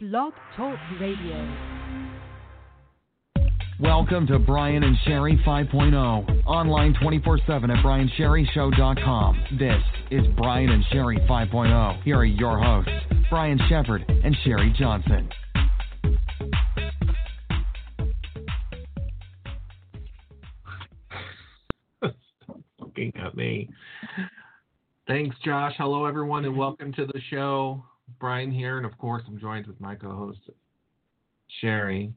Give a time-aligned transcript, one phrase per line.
[0.00, 1.56] Blog Talk Radio.
[3.78, 6.46] Welcome to Brian and Sherri 5.0.
[6.46, 9.44] Online 24 7 at BrianSherriShow.com.
[9.58, 12.02] This is Brian and Sherri 5.0.
[12.02, 12.90] Here are your hosts,
[13.28, 15.28] Brian Shepard and Sherri Johnson.
[22.80, 23.68] looking at me.
[25.06, 25.74] Thanks, Josh.
[25.76, 27.84] Hello, everyone, and welcome to the show.
[28.20, 30.38] Brian here, and of course, I'm joined with my co-host
[31.60, 32.12] Sherri.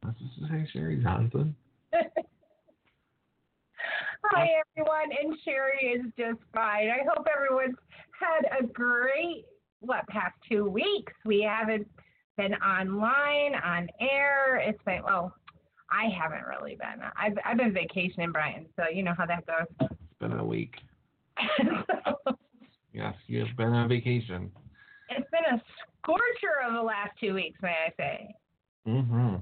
[0.00, 1.54] What's this to say, Sherri Johnson?
[4.24, 6.88] Hi, everyone, and Sherri is just fine.
[6.88, 7.76] I hope everyone's
[8.18, 9.44] had a great,
[9.80, 11.12] what, past two weeks.
[11.26, 11.86] We haven't
[12.38, 14.56] been online, on air.
[14.56, 15.34] It's been, well,
[15.90, 17.02] I haven't really been.
[17.16, 19.66] I've, I've been vacationing, Brian, so you know how that goes.
[19.80, 20.76] It's been a week.
[21.58, 22.34] so,
[22.92, 24.50] Yes, you've been on vacation.
[25.08, 25.62] it's been a
[25.98, 28.34] scorcher of the last two weeks, may I say.
[28.86, 29.36] Mm-hmm.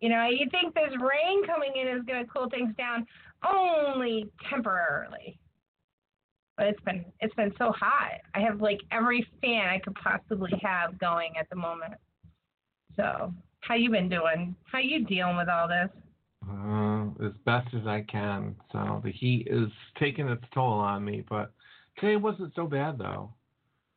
[0.00, 3.06] You know, you think this rain coming in is going to cool things down
[3.42, 5.38] only temporarily.
[6.56, 8.20] But it's been it's been so hot.
[8.34, 11.94] I have like every fan I could possibly have going at the moment.
[12.94, 14.54] So, how you been doing?
[14.70, 15.90] How you dealing with all this?
[16.48, 18.54] Uh, as best as I can.
[18.70, 21.52] So the heat is taking its toll on me, but
[21.98, 23.32] today wasn't so bad though.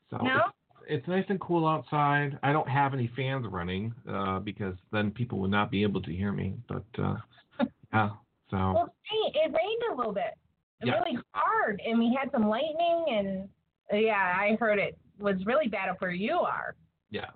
[0.09, 0.37] So No?
[0.37, 2.37] it's, it's nice and cool outside.
[2.43, 6.11] I don't have any fans running uh, because then people would not be able to
[6.13, 6.55] hear me.
[6.67, 7.15] But uh,
[7.93, 8.09] yeah,
[8.49, 8.93] so Well,
[9.33, 10.37] it rained a little bit,
[10.83, 10.99] Yeah.
[10.99, 13.49] really hard, and we had some lightning, and
[13.91, 16.75] uh, yeah, I heard it was really bad up where you are.
[17.09, 17.31] yeah,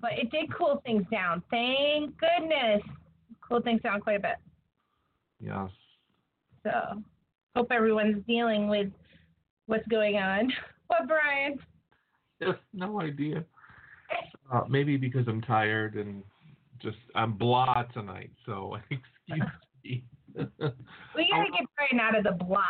[0.00, 1.42] But it did cool things down.
[1.50, 2.82] Thank goodness.
[3.46, 4.36] Cool things down quite a bit.
[5.40, 5.70] yes.
[6.64, 7.02] So
[7.54, 8.88] hope everyone's dealing with
[9.66, 10.52] what's going on.
[10.88, 11.58] What, Brian?
[12.72, 13.44] No idea.
[14.52, 16.22] Uh, maybe because I'm tired and
[16.80, 18.30] just I'm blah tonight.
[18.46, 19.50] So excuse
[19.84, 20.04] me.
[20.36, 22.62] We gotta get Brian out of the blah.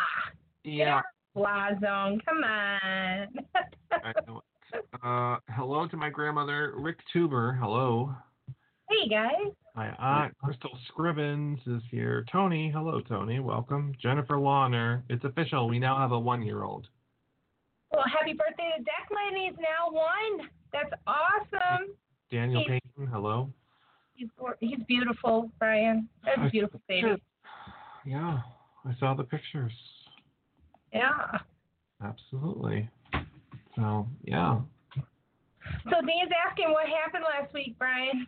[0.65, 1.03] yeah.
[1.34, 2.22] Blah zone.
[2.26, 3.28] Come on.
[3.93, 4.41] I know
[4.72, 4.84] it.
[5.04, 7.53] Uh, hello to my grandmother, Rick Tuber.
[7.60, 8.15] Hello.
[8.88, 9.53] hey guys.
[9.75, 12.25] My aunt, Crystal Scrivens, is here.
[12.32, 13.41] Tony, hello, Tony.
[13.41, 13.93] Welcome.
[14.00, 15.03] Jennifer Lawner.
[15.10, 15.69] It's official.
[15.69, 16.88] We now have a one year old.
[17.96, 19.46] Well, happy birthday to Declan.
[19.46, 20.50] He's now one.
[20.70, 21.94] That's awesome.
[22.30, 22.78] Daniel Hey.
[22.96, 23.50] Payton, hello.
[24.12, 24.28] He's
[24.60, 26.06] he's beautiful, Brian.
[26.22, 27.22] That's a beautiful baby.
[28.04, 28.40] Yeah,
[28.84, 29.72] I saw the pictures.
[30.92, 31.38] Yeah.
[32.04, 32.86] Absolutely.
[33.76, 34.60] So, yeah.
[35.84, 38.26] So Dan's asking what happened last week, Brian.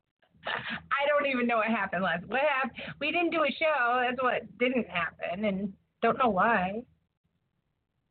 [0.46, 2.24] I don't even know what happened last.
[2.28, 2.80] What happened?
[3.00, 4.04] We didn't do a show.
[4.06, 6.82] That's what didn't happen, and don't know why.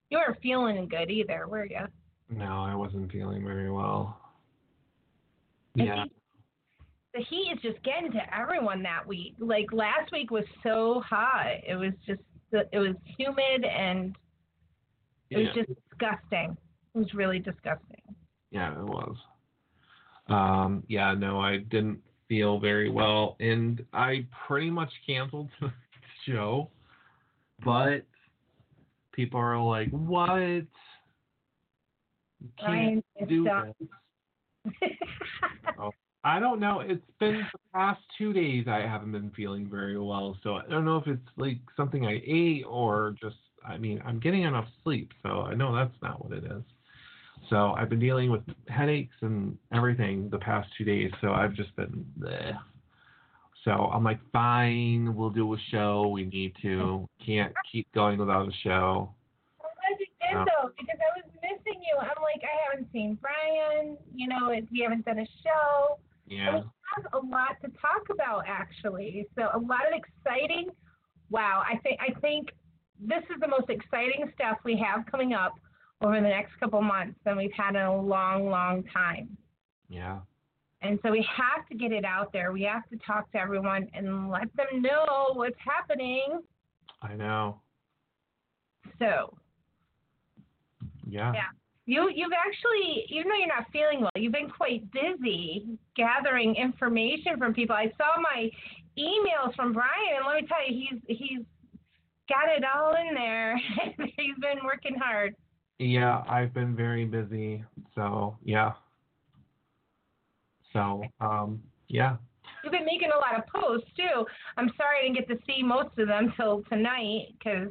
[0.09, 1.81] You weren't feeling good either, were you?
[2.29, 4.19] No, I wasn't feeling very well.
[5.75, 6.06] Yeah.
[7.13, 9.35] The heat is just getting to everyone that week.
[9.40, 11.47] Like last week was so hot.
[11.68, 14.16] It was just it was humid and
[15.29, 15.63] it was Yeah.
[15.63, 16.57] just disgusting.
[16.95, 18.01] It was really disgusting.
[18.51, 19.16] Yeah, it was.
[20.28, 25.72] Um, yeah, no, I didn't feel very well, and I pretty much canceled the
[26.25, 26.69] show.
[27.63, 28.06] But
[29.18, 30.40] people are like, "What?
[30.40, 30.68] You
[32.58, 33.90] can't do this."
[36.24, 36.82] I don't know.
[36.82, 40.86] It's been the past two days I haven't been feeling very well, so I don't
[40.86, 43.38] know if it's like something I ate or just.
[43.66, 46.64] I mean, I'm getting enough sleep, so I know that's not what it is.
[47.50, 51.76] So I've been dealing with headaches and everything the past two days, so I've just
[51.76, 52.58] been bleh.
[53.68, 56.08] So I'm like, fine, we'll do a show.
[56.08, 57.06] We need to.
[57.26, 59.14] Can't keep going without a show.
[59.60, 60.46] I'm glad you did Yeah.
[60.46, 61.98] though, because I was missing you.
[62.00, 63.98] I'm like, I haven't seen Brian.
[64.16, 66.00] You know, we haven't done a show.
[66.28, 66.60] Yeah.
[66.60, 66.64] We
[66.96, 69.28] have a lot to talk about actually.
[69.36, 70.70] So a lot of exciting.
[71.30, 72.52] Wow, I think I think
[73.02, 75.56] this is the most exciting stuff we have coming up
[76.02, 79.36] over the next couple months than we've had in a long, long time.
[79.90, 80.20] Yeah.
[80.88, 82.51] And so we have to get it out there.
[82.54, 86.39] We have to talk to everyone and let them know what's happening.
[87.01, 87.60] I know.
[89.00, 89.38] So
[91.06, 91.34] Yeah.
[91.34, 91.42] Yeah.
[91.86, 97.38] You you've actually even though you're not feeling well, you've been quite busy gathering information
[97.38, 97.75] from people.
[97.75, 98.50] I saw my
[98.98, 101.45] emails from Brian and let me tell you he's he's
[102.30, 103.57] got it all in there.
[103.98, 105.36] he's been working hard.
[105.80, 107.63] Yeah, I've been very busy.
[107.94, 108.72] So, yeah.
[110.74, 112.18] So, um, yeah.
[112.64, 114.25] You've been making a lot of posts too.
[114.58, 117.69] I'm sorry I didn't get to see most of them till tonight because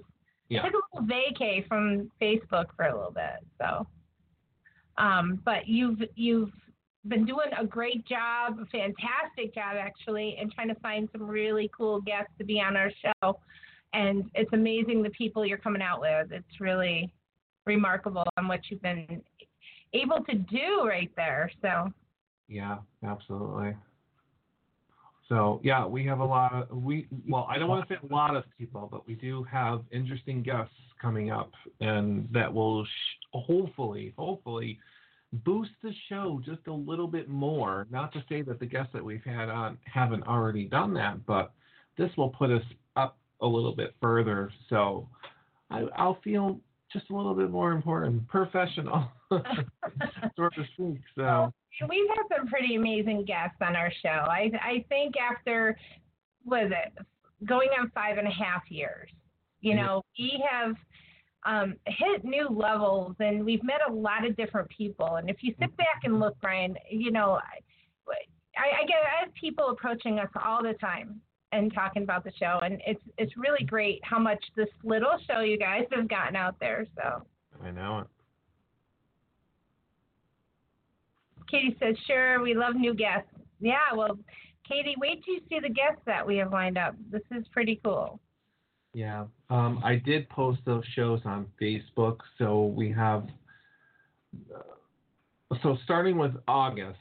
[0.48, 0.60] Yeah.
[0.62, 3.44] I took a little vacay from Facebook for a little bit.
[3.58, 3.87] So,
[4.96, 6.52] um, but you've you've
[7.08, 11.70] been doing a great job, a fantastic job actually, and trying to find some really
[11.76, 13.38] cool guests to be on our show.
[13.92, 16.32] And it's amazing the people you're coming out with.
[16.32, 17.12] It's really
[17.64, 19.22] remarkable on what you've been
[19.92, 21.50] able to do right there.
[21.62, 21.92] So
[22.48, 23.76] Yeah, absolutely.
[25.28, 27.08] So yeah, we have a lot of we.
[27.28, 30.43] Well, I don't want to say a lot of people, but we do have interesting
[30.43, 31.50] guests coming up,
[31.81, 32.88] and that will sh-
[33.32, 34.78] hopefully, hopefully,
[35.32, 37.88] boost the show just a little bit more.
[37.90, 41.52] Not to say that the guests that we've had on haven't already done that, but
[41.99, 42.62] this will put us
[42.94, 44.52] up a little bit further.
[44.70, 45.08] So
[45.70, 46.60] I, I'll feel
[46.92, 49.10] just a little bit more important, professional,
[50.37, 51.00] sort of speak.
[51.16, 51.52] So.
[51.88, 54.08] We've had some pretty amazing guests on our show.
[54.08, 55.76] I I think after
[56.44, 57.06] was it
[57.44, 59.11] going on five and a half years,
[59.61, 60.75] you know, we have
[61.44, 65.17] um, hit new levels and we've met a lot of different people.
[65.17, 67.61] And if you sit back and look, Brian, you know, I,
[68.56, 71.20] I, I get I have people approaching us all the time
[71.52, 75.40] and talking about the show, and it's it's really great how much this little show
[75.40, 76.87] you guys have gotten out there.
[76.96, 77.23] So
[77.62, 78.06] I know it.
[81.50, 83.31] Katie says, sure, we love new guests.
[83.60, 84.19] Yeah, well,
[84.69, 86.94] Katie, wait till you see the guests that we have lined up.
[87.10, 88.20] This is pretty cool.
[88.93, 93.26] Yeah, um, I did post those shows on Facebook, so we have.
[94.54, 96.98] Uh, so starting with August,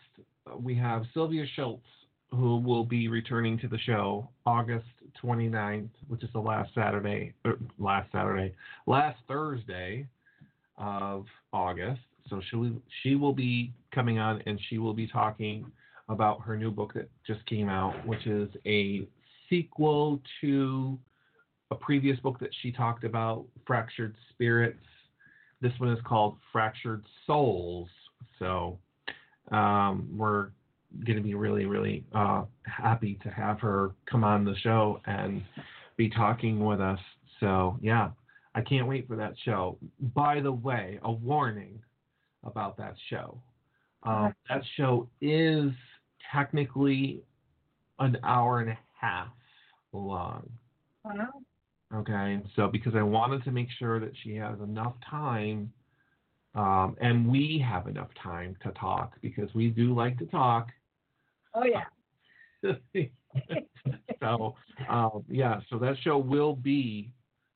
[0.59, 1.87] we have Sylvia Schultz,
[2.31, 4.85] who will be returning to the show August
[5.23, 8.53] 29th, which is the last Saturday, er, last Saturday,
[8.85, 10.05] last Thursday
[10.77, 12.01] of August.
[12.29, 15.65] So she will, she will be coming on and she will be talking
[16.09, 19.07] about her new book that just came out, which is a
[19.49, 20.99] sequel to
[21.71, 24.85] a previous book that she talked about, Fractured Spirits.
[25.61, 27.89] This one is called Fractured Souls.
[28.39, 28.77] So
[29.51, 30.49] um, we're
[31.05, 35.41] going to be really, really uh, happy to have her come on the show and
[35.97, 36.99] be talking with us.
[37.39, 38.09] So yeah,
[38.53, 39.77] I can't wait for that show.
[40.13, 41.79] By the way, a warning
[42.45, 43.41] about that show.
[44.03, 45.71] Um, that show is
[46.31, 47.23] technically
[47.99, 49.29] an hour and a half
[49.93, 50.49] long.
[51.03, 51.29] Wow.
[51.93, 55.71] Okay, so because I wanted to make sure that she has enough time,
[56.53, 60.69] um, and we have enough time to talk because we do like to talk.
[61.53, 61.85] Oh yeah.
[64.19, 64.55] so
[64.89, 67.11] um, yeah, so that show will be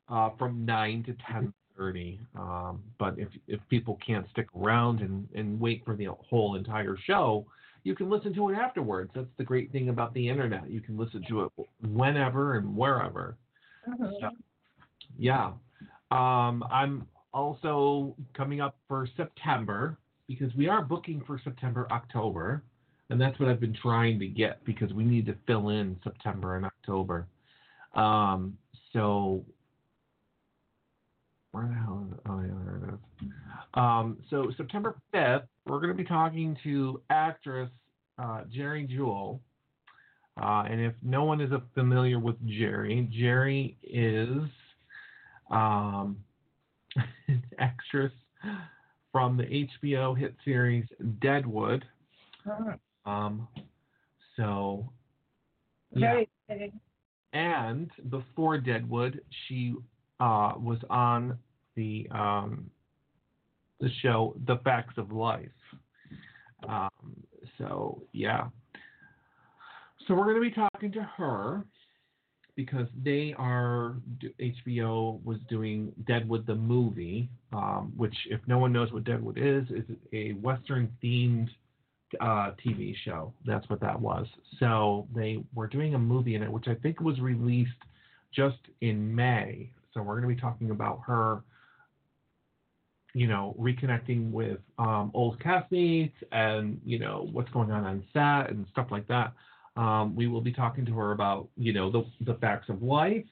[0.08, 2.20] uh, from nine to ten thirty.
[2.38, 6.96] Um, but if if people can't stick around and, and wait for the whole entire
[7.06, 7.46] show,
[7.84, 9.10] you can listen to it afterwards.
[9.14, 10.70] That's the great thing about the internet.
[10.70, 11.52] You can listen to it
[11.88, 13.36] whenever and wherever.
[13.88, 14.20] Mhm.
[14.20, 14.30] So,
[15.18, 15.52] yeah.
[16.10, 22.62] Um, I'm also coming up for September because we are booking for September, October.
[23.08, 26.56] And that's what I've been trying to get because we need to fill in September
[26.56, 27.26] and October.
[27.94, 28.56] Um,
[28.92, 29.44] so,
[31.50, 32.20] where the hell is it?
[32.26, 33.28] Oh, yeah, there it is.
[33.80, 37.70] Um, so, September 5th, we're going to be talking to actress
[38.18, 39.40] uh, Geri Jewell.
[40.40, 44.50] Uh, and if no one is familiar with Geri, Geri is
[45.50, 46.18] um,
[47.28, 48.12] an actress
[49.12, 50.84] from the HBO hit series
[51.22, 51.82] Deadwood.
[52.46, 52.78] Mhm.
[53.06, 53.48] Um,
[54.36, 54.92] so,
[55.94, 56.24] yeah.
[57.32, 59.74] And before Deadwood, she
[60.18, 61.38] uh, was on
[61.76, 62.70] the um,
[63.80, 65.48] the show The Facts of Life.
[66.68, 66.90] Um,
[67.58, 68.48] so yeah.
[70.06, 71.64] So we're going to be talking to her
[72.56, 73.96] because they are
[74.40, 79.64] HBO was doing Deadwood the movie, um, which if no one knows what Deadwood is,
[79.70, 81.48] is a Western themed
[82.20, 83.32] uh, TV show.
[83.46, 84.26] That's what that was.
[84.58, 87.70] So they were doing a movie in it, which I think was released
[88.34, 89.70] just in May.
[89.94, 91.42] So we're going to be talking about her,
[93.14, 98.50] you know, reconnecting with um, old castmates and you know what's going on on set
[98.50, 99.32] and stuff like that.
[99.76, 103.24] Um, we will be talking to her about you know the the facts of life,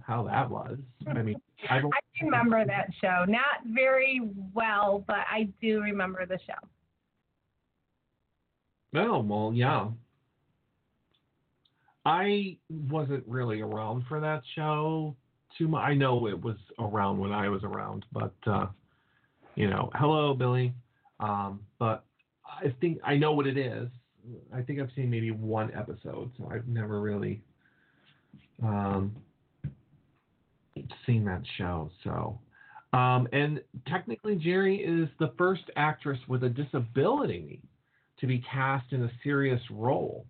[0.00, 0.78] how that was.
[1.06, 1.40] I mean,
[1.70, 1.92] I don't.
[1.92, 3.24] I remember that show.
[3.26, 4.20] Not very
[4.54, 6.68] well, but I do remember the show.
[8.94, 9.88] Oh, well, yeah.
[12.04, 15.16] I wasn't really around for that show
[15.58, 15.82] too much.
[15.82, 18.66] I know it was around when I was around, but uh,
[19.54, 20.72] you know, hello, Billy.
[21.20, 22.04] Um, but
[22.44, 23.88] I think I know what it is.
[24.54, 27.42] I think I've seen maybe one episode, so I've never really
[28.62, 29.16] um,
[31.06, 31.90] seen that show.
[32.04, 32.38] So,
[32.92, 37.62] um, and technically, Geri is the first actress with a disability
[38.20, 40.26] to be cast in a serious role.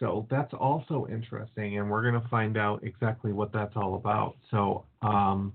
[0.00, 4.34] So that's also interesting, and we're going to find out exactly what that's all about.
[4.50, 5.52] So, um,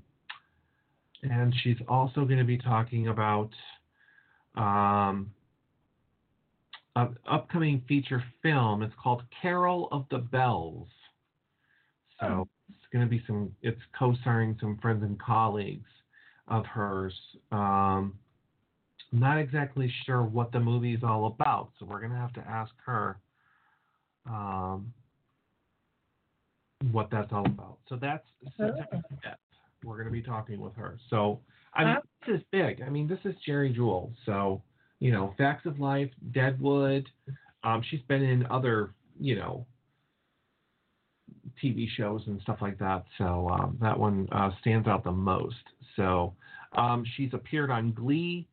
[1.23, 3.49] and she's also going to be talking about
[4.55, 5.31] um,
[6.95, 8.83] an upcoming feature film.
[8.83, 10.87] It's called Carol of the Bells.
[12.19, 13.51] So it's going to be some.
[13.63, 15.89] It's co-starring some friends and colleagues
[16.47, 17.15] of hers.
[17.51, 18.13] Um,
[19.11, 22.47] not exactly sure what the movie is all about, so we're going to have to
[22.47, 23.17] ask her
[24.27, 24.93] um,
[26.91, 27.77] what that's all about.
[27.87, 28.25] So that's
[28.57, 29.35] September 5th.
[29.83, 30.97] We're going to be talking with her.
[31.09, 31.41] So
[31.73, 32.81] I mean, this is big.
[32.81, 34.13] I mean, this is Geri Jewell.
[34.25, 34.61] So
[34.99, 37.07] you know, Facts of Life, Deadwood.
[37.63, 39.65] Um, she's been in other, you know,
[41.63, 43.05] TV shows and stuff like that.
[43.17, 45.55] So um, that one uh, stands out the most.
[45.95, 46.33] So
[46.77, 48.47] um, she's appeared on Glee,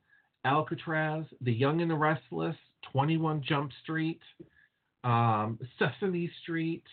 [0.45, 2.57] Alcatraz, The Young and the Restless,
[2.93, 4.21] 21 Jump Street,
[5.05, 6.85] um, Sesame Street.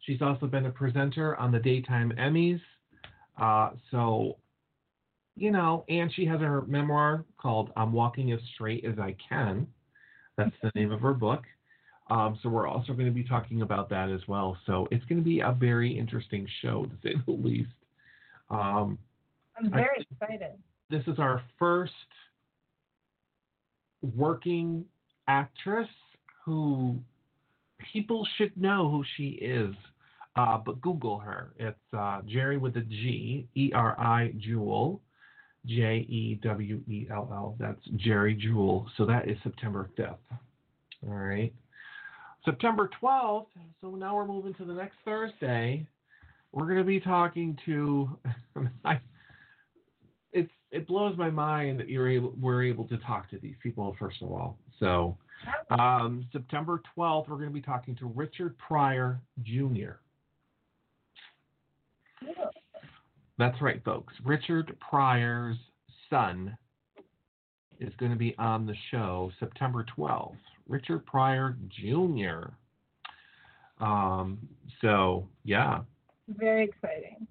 [0.00, 2.60] She's also been a presenter on the Daytime Emmys.
[3.40, 4.36] Uh, so,
[5.36, 9.66] you know, and she has her memoir called I'm Walking as Straight as I Can.
[10.36, 11.42] That's the name of her book.
[12.08, 14.56] Um, so we're also going to be talking about that as well.
[14.64, 17.72] So it's going to be a very interesting show, to say the least.
[18.48, 18.96] Um,
[19.58, 20.52] I'm very excited.
[20.88, 21.92] This is our first
[24.14, 24.84] working
[25.26, 25.88] actress
[26.44, 26.96] who
[27.92, 29.74] people should know who she is.
[30.36, 31.54] Uh, but Google her.
[31.58, 35.00] It's uh, Geri with a G, E R I Jewell,
[35.64, 37.56] J E W E L L.
[37.58, 38.86] That's Geri Jewell.
[38.98, 40.16] So that is September 5th.
[41.08, 41.54] All right.
[42.44, 43.46] September 12th.
[43.80, 45.86] So now we're moving to the next Thursday.
[46.52, 48.08] We're going to be talking to.
[48.84, 49.00] I,
[50.32, 53.96] it's it blows my mind that you're able we're able to talk to these people
[53.98, 54.58] first of all.
[54.78, 55.16] So
[55.70, 59.96] um, September 12th, we're going to be talking to Richard Pryor Jr.
[63.38, 64.14] That's right, folks.
[64.24, 65.56] Richard Pryor's
[66.08, 66.56] son
[67.78, 70.36] is going to be on the show September 12th.
[70.68, 72.50] Richard Pryor Jr.
[73.84, 74.38] Um,
[74.80, 75.80] so, yeah.
[76.28, 77.26] Very exciting.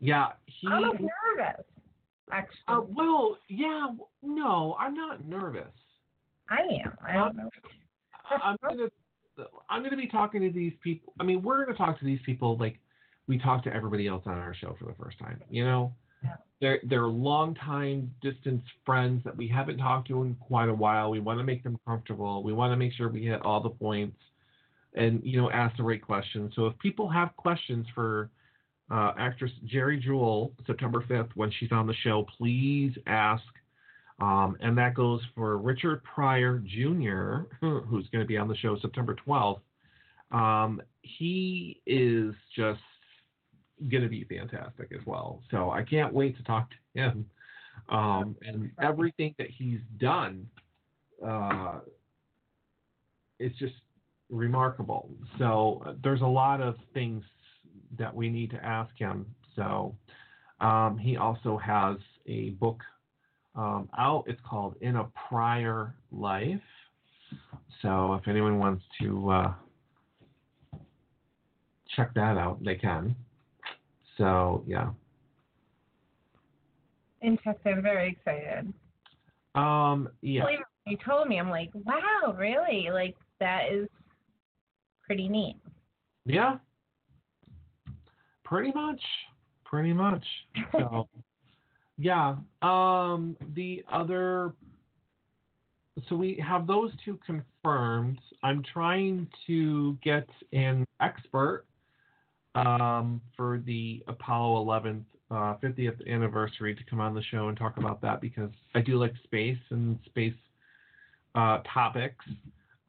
[0.00, 0.68] Yeah, he.
[0.68, 1.64] I'm nervous,
[2.30, 2.58] actually.
[2.68, 3.88] Uh, well, yeah,
[4.22, 5.66] no, I'm not nervous.
[6.50, 6.92] I am.
[7.06, 7.50] I don't know.
[8.42, 8.88] I'm gonna
[9.68, 11.12] I'm gonna be talking to these people.
[11.20, 12.78] I mean, we're gonna talk to these people like
[13.26, 15.40] we talk to everybody else on our show for the first time.
[15.50, 16.36] You know, Yeah.
[16.60, 21.10] they're they're longtime distance friends that we haven't talked to in quite a while.
[21.10, 22.42] We want to make them comfortable.
[22.42, 24.18] We want to make sure we hit all the points,
[24.94, 26.52] and you know, ask the right questions.
[26.56, 28.30] So if people have questions for
[28.90, 33.42] uh, actress Geri Jewell, September 5th, when she's on the show, please ask.
[34.20, 38.76] Um, and that goes for Richard Pryor Jr., who's going to be on the show
[38.80, 39.60] September 12th.
[40.30, 42.80] Um, he is just
[43.90, 45.42] going to be fantastic as well.
[45.50, 47.26] So I can't wait to talk to him.
[47.88, 50.48] Um, and everything that he's done
[51.24, 51.78] uh,
[53.38, 53.74] is just
[54.28, 55.10] remarkable.
[55.38, 57.22] So uh, there's a lot of things
[57.98, 59.26] that we need to ask him.
[59.56, 59.94] So
[60.60, 61.96] um, he also has
[62.26, 62.82] a book
[63.58, 64.24] um, out.
[64.26, 66.60] It's called In a Pryor Life.
[67.82, 69.52] So if anyone wants to uh,
[71.94, 73.14] check that out, they can.
[74.16, 74.90] So yeah.
[77.20, 77.82] Interesting.
[77.82, 78.72] Very excited.
[79.54, 80.42] Um, yeah.
[80.44, 81.38] Believe it, when You told me.
[81.38, 82.88] I'm like, wow, really?
[82.92, 83.88] Like that is
[85.04, 85.56] pretty neat.
[86.24, 86.58] Yeah.
[88.44, 89.00] Pretty much.
[89.64, 90.24] Pretty much.
[90.72, 91.07] So
[91.98, 92.36] yeah.
[92.62, 94.54] Um the other
[96.08, 98.18] so we have those two confirmed.
[98.42, 101.64] I'm trying to get an expert
[102.54, 107.76] um, for the Apollo 11th uh, 50th anniversary to come on the show and talk
[107.76, 110.34] about that because I do like space and space
[111.34, 112.24] uh, topics.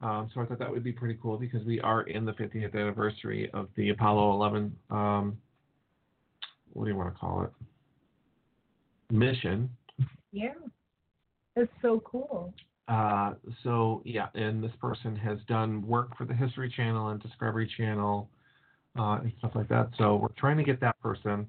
[0.00, 2.74] Um, so I thought that would be pretty cool because we are in the 50th
[2.74, 4.74] anniversary of the Apollo 11.
[4.90, 5.36] Um,
[6.72, 7.50] what do you want to call it?
[9.10, 9.70] Mission.
[10.32, 10.54] Yeah.
[11.56, 12.54] That's so cool.
[12.88, 17.72] Uh, so yeah, and this person has done work for the History Channel and Discovery
[17.76, 18.28] Channel
[18.98, 19.90] uh, and stuff like that.
[19.98, 21.46] So we're trying to get that person.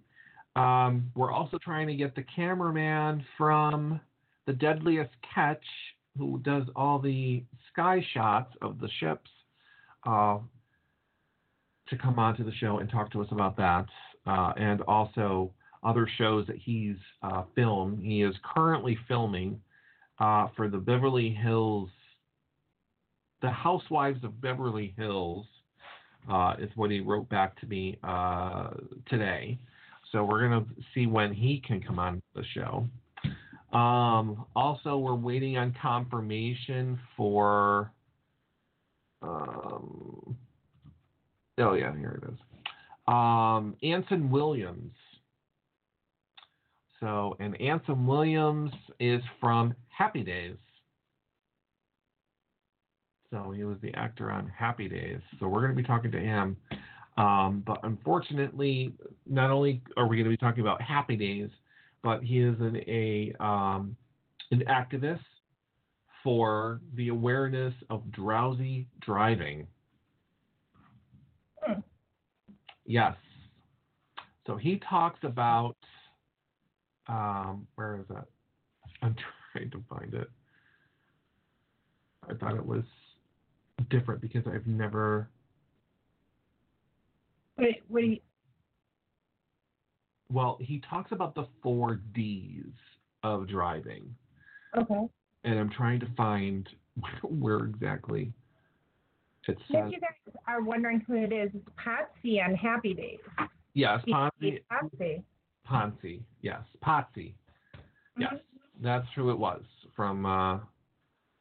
[0.55, 3.99] Um, we're also trying to get the cameraman from
[4.45, 5.63] the Deadliest Catch,
[6.17, 9.29] who does all the sky shots of the ships,
[10.05, 10.37] uh,
[11.87, 13.85] to come onto the show and talk to us about that,
[14.27, 15.51] uh, and also
[15.83, 18.03] other shows that he's uh, filmed.
[18.03, 19.59] He is currently filming
[20.19, 21.89] uh, for the Beverly Hills
[23.41, 25.45] The Housewives of Beverly Hills
[26.29, 28.69] uh, is what he wrote back to me uh,
[29.07, 29.57] today.
[30.11, 32.87] So we're gonna see when he can come on the show.
[33.75, 37.91] Um, also, we're waiting on confirmation for.
[39.21, 40.35] Um,
[41.57, 42.39] oh yeah, here it is.
[43.07, 44.91] Um, Anson Williams.
[47.01, 50.55] So, and Anson Williams is from Happy Days.
[53.31, 55.19] So he was the actor on Happy Days.
[55.39, 56.55] So we're going to be talking to him.
[57.17, 58.93] Um, but unfortunately,
[59.27, 61.49] not only are we going to be talking about Happy Days,
[62.03, 63.95] but he is an, a um,
[64.51, 65.19] an activist
[66.23, 69.65] for the awareness of drowsy driving.
[71.61, 71.79] Hmm.
[72.85, 73.15] Yes.
[74.45, 75.75] So he talks about
[77.07, 78.25] um, where is that?
[79.01, 79.15] I'm
[79.53, 80.29] trying to find it.
[82.29, 82.83] I thought it was
[83.89, 85.29] different because I've never.
[87.57, 88.19] Wait, what do you,
[90.31, 92.65] Well, he talks about the four D's
[93.23, 94.15] of driving,
[94.77, 95.07] okay.
[95.43, 96.67] and I'm trying to find
[97.23, 98.33] where exactly
[99.47, 99.83] it says.
[99.87, 103.19] If you guys are wondering who it is, it's Patsy on Happy Days.
[103.73, 104.61] Yes, Ponzi.
[104.69, 105.23] Patsy.
[105.69, 106.21] Ponzi.
[106.41, 107.33] Yes, Potsy.
[108.17, 108.83] Yes, Mm-hmm.
[108.83, 109.61] that's who it was
[109.95, 110.55] from uh,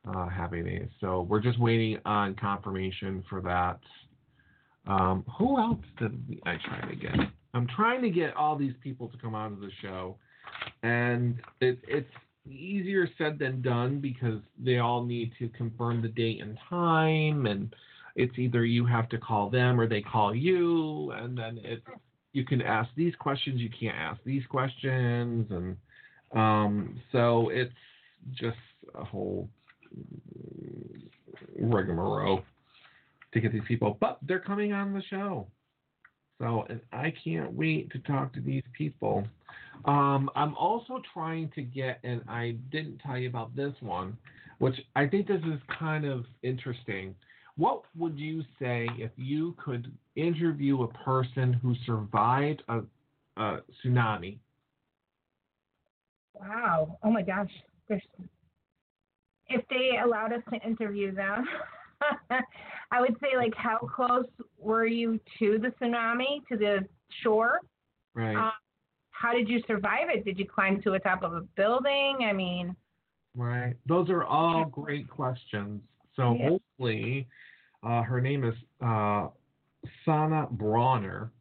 [0.08, 0.88] uh, Happy Days.
[1.00, 3.80] So we're just waiting on confirmation for that.
[4.86, 7.12] Um, who else did we, I try to get?
[7.52, 10.16] I'm trying to get all these people to come onto the show,
[10.82, 12.10] and it, it's
[12.48, 17.74] easier said than done because they all need to confirm the date and time, and
[18.16, 21.84] it's either you have to call them or they call you, and then it's
[22.32, 25.76] you can ask these questions, you can't ask these questions, and
[26.32, 27.72] um, so it's
[28.32, 28.56] just
[28.94, 29.48] a whole
[31.58, 32.42] rigmarole
[33.32, 33.96] to get these people.
[34.00, 35.46] But they're coming on the show.
[36.38, 39.26] So and I can't wait to talk to these people.
[39.84, 44.16] Um, I'm also trying to get, and I didn't tell you about this one,
[44.58, 47.14] which I think this is kind of interesting.
[47.60, 52.80] What would you say if you could interview a person who survived a,
[53.36, 54.38] a tsunami?
[56.32, 56.96] Wow.
[57.02, 57.50] Oh my gosh.
[57.86, 58.00] There's,
[59.48, 61.44] if they allowed us to interview them,
[62.90, 64.24] I would say like how close
[64.58, 66.78] were you to the tsunami, to the
[67.22, 67.60] shore?
[68.14, 68.38] Right.
[68.38, 68.52] Uh,
[69.10, 70.24] how did you survive it?
[70.24, 72.20] Did you climb to the top of a building?
[72.26, 72.74] I mean,
[73.36, 73.74] Right.
[73.86, 75.82] Those are all great questions.
[76.16, 76.48] So Yeah.
[76.48, 77.28] hopefully,
[77.82, 79.28] uh, her name is uh,
[80.04, 81.32] Sana Bronner,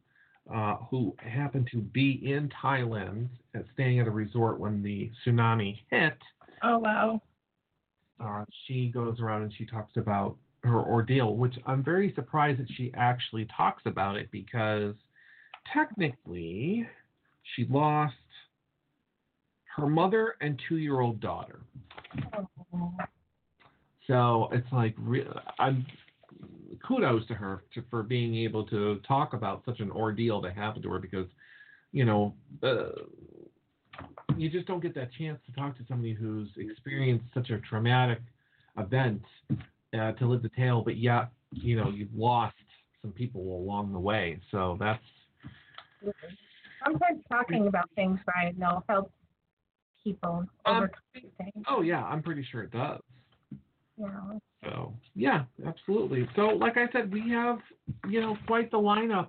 [0.52, 5.78] uh, who happened to be in Thailand, at, staying at a resort when the tsunami
[5.90, 6.18] hit.
[6.62, 7.22] oh wow.
[8.22, 12.68] Uh, she goes around and she talks about her ordeal, which I'm very surprised that
[12.76, 14.94] she actually talks about it because
[15.72, 16.86] technically
[17.54, 18.14] she lost
[19.76, 21.60] her mother and two-year-old daughter.
[22.34, 22.92] Oh,
[24.06, 24.96] So it's like
[25.58, 25.86] I'm
[26.86, 30.82] kudos to her to, for being able to talk about such an ordeal that happened
[30.82, 31.26] to her because
[31.92, 33.02] you know uh,
[34.36, 38.20] you just don't get that chance to talk to somebody who's experienced such a traumatic
[38.78, 39.22] event
[39.94, 42.54] uh, to live the tale, but yet you know you've lost
[43.02, 44.38] some people along the way.
[44.50, 45.02] So that's
[46.84, 49.12] Sometimes talking about things, Brian, though, helps
[50.02, 51.64] people Um, things.
[51.68, 53.00] oh yeah, I'm pretty sure it does.
[53.98, 54.40] Know.
[54.70, 56.28] So yeah, absolutely.
[56.36, 57.58] So like I said, we have
[58.08, 59.28] you know quite the lineup,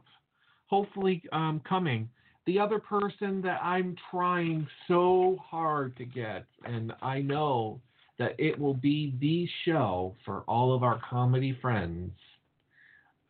[0.67, 2.10] hopefully um, coming.
[2.47, 7.80] The other person that I'm trying so hard to get, and I know
[8.17, 12.12] that it will be the show for all of our comedy friends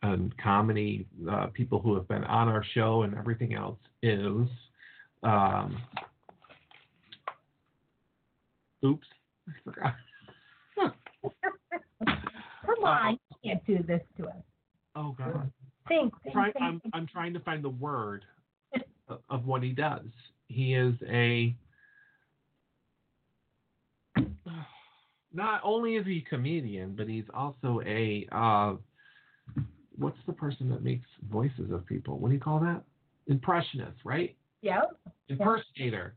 [0.02, 4.48] and comedy uh, people who have been on our show and everything else is.
[5.22, 5.80] Um,
[8.84, 9.06] oops,
[9.48, 9.94] I forgot.
[12.84, 14.34] On, you can't do this to us.
[14.94, 15.50] Oh God.
[15.88, 16.94] Think, think, Try, think, I'm think.
[16.94, 18.24] I'm trying to find the word
[19.28, 20.06] of- what he does.
[20.48, 21.54] He is a
[25.32, 28.74] not only is he a comedian, but he's also a uh,
[29.96, 32.18] what's the person that makes voices of people?
[32.18, 32.82] What do you call that?
[33.26, 34.36] Impressionist, right?
[34.62, 34.96] Yep.
[35.28, 36.14] Impersonator.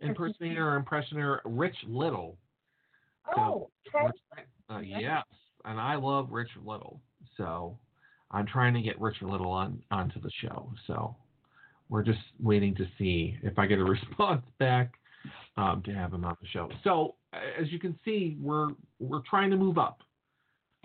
[0.00, 2.36] Impersonator or impressioner, Rich Little.
[3.36, 4.12] Oh, okay.
[4.68, 5.24] Uh, yes,
[5.64, 7.00] and I love Richard Little,
[7.36, 7.78] so
[8.30, 10.72] I'm trying to get Richard Little on onto the show.
[10.86, 11.14] So
[11.88, 14.94] we're just waiting to see if I get a response back
[15.56, 16.70] um, to have him on the show.
[16.84, 20.00] So as you can see, we're we're trying to move up.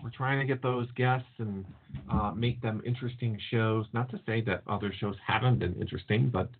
[0.02, 1.64] we're trying to get those guests and
[2.10, 3.86] uh, make them interesting shows.
[3.92, 6.50] Not to say that other shows haven't been interesting, but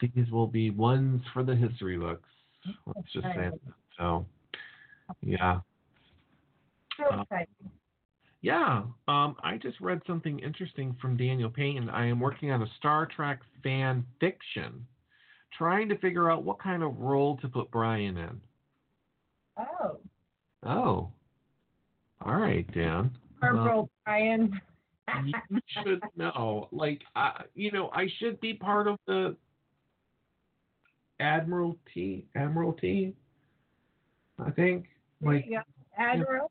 [0.00, 2.28] these will be ones for the history books.
[2.86, 3.60] Let's just say that.
[3.96, 4.26] So,
[5.22, 5.60] yeah.
[6.98, 7.70] So Uh, exciting.
[8.40, 11.88] Yeah, um, I just read something interesting from Daniel Payne.
[11.90, 14.86] I am working on a Star Trek fan fiction,
[15.56, 18.40] trying to figure out what kind of role to put Brian in.
[19.56, 19.98] Oh,
[20.64, 21.12] Oh,
[22.20, 23.16] all right, Dan.
[23.40, 24.60] Corporal Brian.
[25.24, 25.32] you
[25.68, 26.68] should know.
[26.72, 29.36] Like, uh, you know, I should be part of the
[31.20, 32.26] Admiralty.
[32.36, 33.14] Admiralty.
[34.38, 34.86] I think.
[35.20, 35.48] Like.
[35.96, 36.50] Admiral.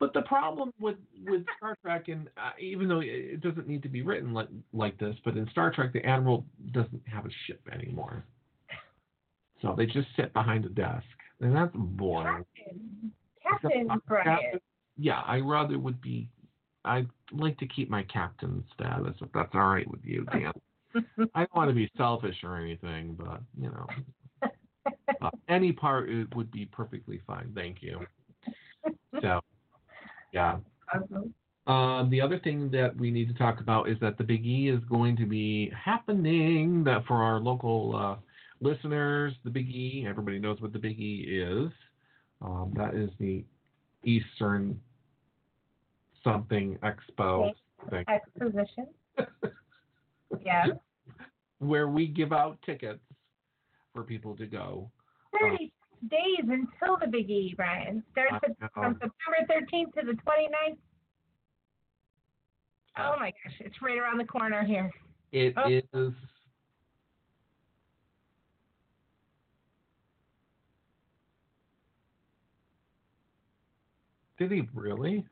[0.00, 3.88] But the problem with with Star Trek, and uh, even though it- doesn't need to
[3.88, 7.60] be written like like this, but in Star Trek, the admiral doesn't have a ship
[7.72, 8.24] anymore.
[9.60, 11.04] So they just sit behind a desk,
[11.40, 12.44] and that's boring.
[12.56, 13.12] Captain.
[13.42, 14.60] Captain Captain- Brian.
[14.96, 16.28] Yeah, I rather would be.
[16.84, 20.52] I'd like to keep my captain status if that's all right with you, Dan.
[21.34, 23.86] I don't want to be selfish or anything, but you know,
[25.22, 27.52] uh, any part it would be perfectly fine.
[27.54, 28.00] Thank you.
[29.20, 29.40] So,
[30.32, 30.56] yeah.
[31.66, 34.70] Um, the other thing that we need to talk about is that the Big E
[34.70, 36.82] is going to be happening.
[36.84, 38.16] That for our local uh,
[38.60, 41.70] listeners, the Big E, everybody knows what the Big E is.
[42.40, 43.44] Um, that is the
[44.04, 44.80] Eastern
[46.24, 47.52] something expo
[47.90, 48.86] thing, Exposition.
[50.44, 50.66] Yeah.
[51.58, 53.00] where we give out tickets
[53.94, 54.90] for people to go.
[55.40, 55.72] 30
[56.08, 58.02] days until the Big E, Brian.
[58.12, 58.68] Starts I at- know.
[58.74, 60.78] from September 13th to the 29th.
[63.00, 64.90] Oh my gosh, it's right around the corner here.
[65.32, 65.68] It Oh.
[65.68, 66.14] is.
[74.38, 75.24] Did he really?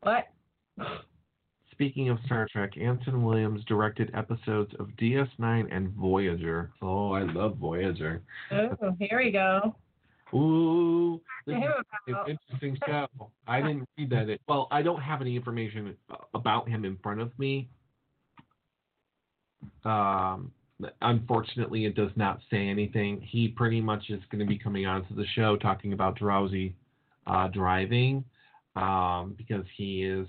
[0.00, 0.24] What?
[1.76, 6.70] Speaking of Star Trek, Anson Williams directed episodes of DS9 and Voyager.
[6.80, 8.22] Oh, I love Voyager.
[8.50, 9.76] Oh, here we go.
[10.32, 13.06] Ooh, this is an interesting show.
[13.46, 14.30] I didn't read that.
[14.30, 15.94] It, well, I don't have any information
[16.32, 17.68] about him in front of me.
[19.84, 20.50] Um,
[21.02, 23.20] unfortunately, it does not say anything.
[23.20, 26.74] He pretty much is going to be coming onto the show talking about drowsy
[27.26, 28.24] uh, driving
[28.76, 30.26] um, because he is,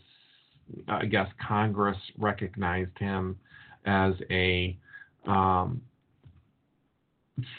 [0.87, 3.37] I guess, Congress recognized him
[3.85, 4.77] as a
[5.25, 5.81] um,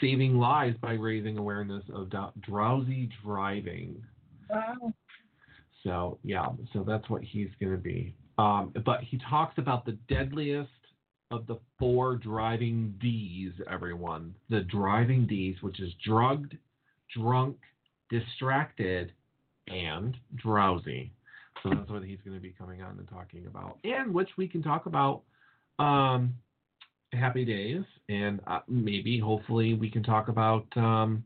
[0.01, 4.01] saving lives by raising awareness of drowsy driving.
[4.49, 4.93] Wow.
[5.83, 8.13] So yeah, so that's what he's going to be.
[8.37, 10.69] Um, but he talks about the deadliest
[11.31, 13.53] of the four driving D's.
[13.69, 16.57] Everyone, the driving D's, which is drugged,
[17.15, 17.57] drunk,
[18.09, 19.13] distracted,
[19.67, 21.11] and drowsy.
[21.63, 24.47] So that's what he's going to be coming on and talking about, and which we
[24.47, 25.23] can talk about.
[25.77, 26.35] Um,
[27.11, 31.23] Happy Days, and uh, maybe, hopefully, we can talk about um,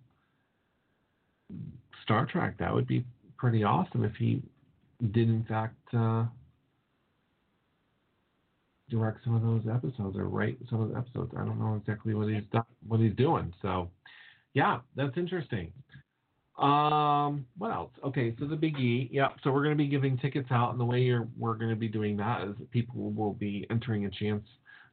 [2.03, 2.57] Star Trek.
[2.57, 3.03] That would be
[3.37, 4.41] pretty awesome if he
[5.11, 6.23] did, in fact, uh,
[8.89, 11.33] direct some of those episodes or write some of the episodes.
[11.35, 12.43] I don't know exactly what he's
[12.87, 13.53] what he's doing.
[13.61, 13.89] So,
[14.53, 15.73] yeah, that's interesting.
[16.57, 17.91] Um, what else?
[18.05, 19.09] Okay, so the Big E.
[19.11, 21.71] Yeah, so we're going to be giving tickets out, and the way you're, we're going
[21.71, 24.43] to be doing that is people will be entering a chance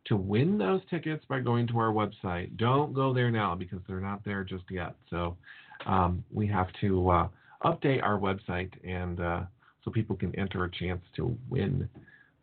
[0.07, 2.57] to win those tickets by going to our website.
[2.57, 4.95] Don't go there now because they're not there just yet.
[5.11, 5.37] So
[5.87, 7.29] um, we have to uh,
[7.65, 9.41] update our website and uh,
[9.85, 11.89] so people can enter a chance to win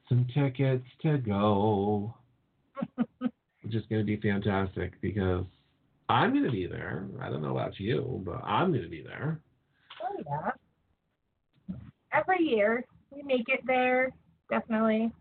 [0.10, 2.14] some tickets to go,
[2.98, 5.46] which is going to be fantastic because
[6.10, 7.06] I'm going to be there.
[7.22, 9.40] I don't know about you, but I'm going to be there.
[10.04, 10.52] Oh, yeah.
[12.14, 14.12] Every year we make it there,
[14.50, 15.12] definitely.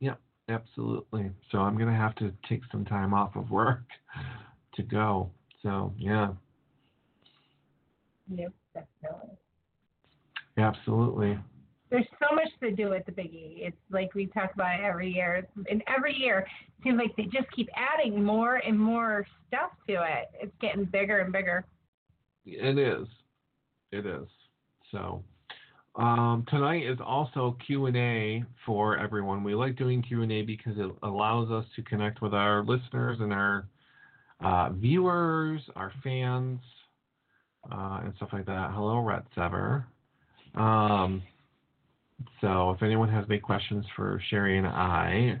[0.00, 0.14] Yeah,
[0.48, 1.30] absolutely.
[1.50, 3.82] So I'm going to have to take some time off of work
[4.76, 5.30] to go.
[5.62, 6.28] So, yeah,
[8.34, 9.36] Yep, definitely.
[10.56, 11.38] absolutely.
[11.94, 13.58] There's so much to do at the Biggie.
[13.58, 17.48] It's like we talk about every year, and every year it seems like they just
[17.54, 20.28] keep adding more and more stuff to it.
[20.42, 21.64] It's getting bigger and bigger.
[22.44, 23.06] It is.
[23.92, 24.26] It is.
[24.90, 25.22] So
[25.94, 29.44] um, tonight is also Q and A for everyone.
[29.44, 33.18] We like doing Q and A because it allows us to connect with our listeners
[33.20, 33.68] and our
[34.44, 36.58] uh, viewers, our fans,
[37.70, 38.72] uh, and stuff like that.
[38.74, 39.86] Hello, Ret Sever.
[40.56, 41.22] Um,
[42.40, 45.40] so if anyone has any questions for Sherri and I,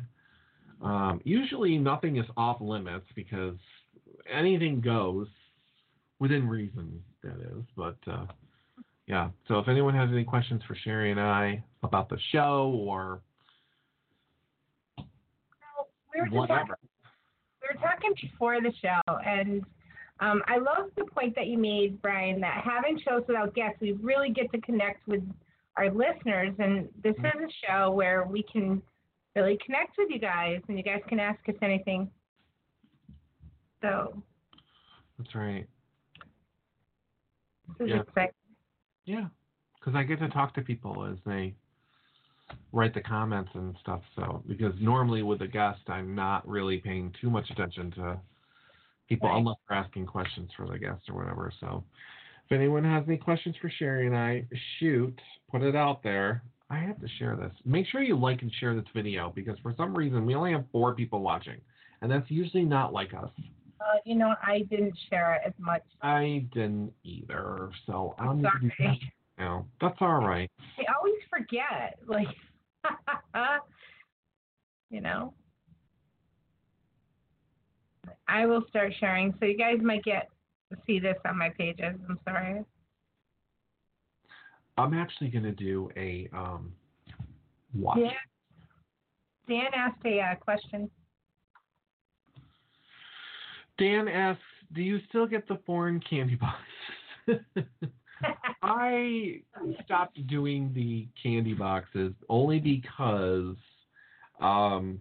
[0.82, 3.56] um, usually nothing is off limits because
[4.32, 5.28] anything goes
[6.18, 7.64] within reason, that is.
[7.76, 8.26] But uh,
[9.06, 9.30] yeah.
[9.48, 13.20] So if anyone has any questions for Sherri and I about the show or
[16.14, 16.78] We were just talking, whatever,
[17.62, 19.62] we were talking before the show, and
[20.20, 23.92] um, I love the point that you made, Brian, that having shows without guests, we
[23.92, 25.22] really get to connect with
[25.76, 27.44] our listeners, and this mm-hmm.
[27.44, 28.80] is a show where we can
[29.34, 32.10] really connect with you guys, and you guys can ask us anything.
[33.82, 34.22] So
[35.18, 35.66] that's right.
[37.78, 38.00] this is Yeah.
[38.00, 38.34] exciting.
[39.04, 39.28] Yeah,
[39.78, 41.54] because I get to talk to people as they
[42.72, 44.02] write the comments and stuff.
[44.16, 48.20] So because normally with a guest, I'm not really paying too much attention to
[49.08, 49.38] people Right.
[49.38, 51.52] unless they're asking questions for the guest or whatever.
[51.60, 51.84] So
[52.46, 54.46] if anyone has any questions for Sherri and I,
[54.78, 55.18] shoot,
[55.50, 56.42] put it out there.
[56.70, 57.52] I have to share this.
[57.64, 60.64] Make sure you like and share this video because for some reason we only have
[60.72, 61.60] four people watching,
[62.02, 63.30] and that's usually not like us.
[63.80, 65.82] Uh, you know, I didn't share it as much.
[66.02, 69.12] I didn't either, so I'm do that Sorry.
[69.38, 69.66] now.
[69.80, 70.50] That's all right.
[70.78, 71.98] I always forget.
[72.06, 72.28] Like,
[74.90, 75.34] you know.
[78.26, 80.30] I will start sharing, so you guys might get
[80.86, 81.94] see this on my pages.
[82.08, 82.64] I'm sorry.
[84.76, 86.72] I'm actually gonna do a um
[87.74, 87.98] watch.
[88.00, 88.10] Yeah.
[89.48, 90.90] Dan asked a uh, question.
[93.78, 97.44] Dan asks, "Do you still get the foreign candy boxes?"
[98.62, 99.42] I
[99.84, 103.56] stopped doing the candy boxes only because,
[104.40, 105.00] um,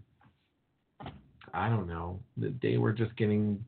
[1.54, 3.63] I don't know, they were just getting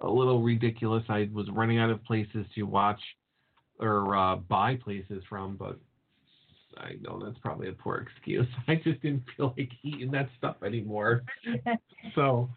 [0.00, 1.04] a little ridiculous.
[1.08, 3.00] I was running out of places to watch
[3.78, 5.78] or uh, buy places from, but
[6.76, 8.46] I know that's probably a poor excuse.
[8.68, 11.22] I just didn't feel like eating that stuff anymore.
[12.14, 12.48] So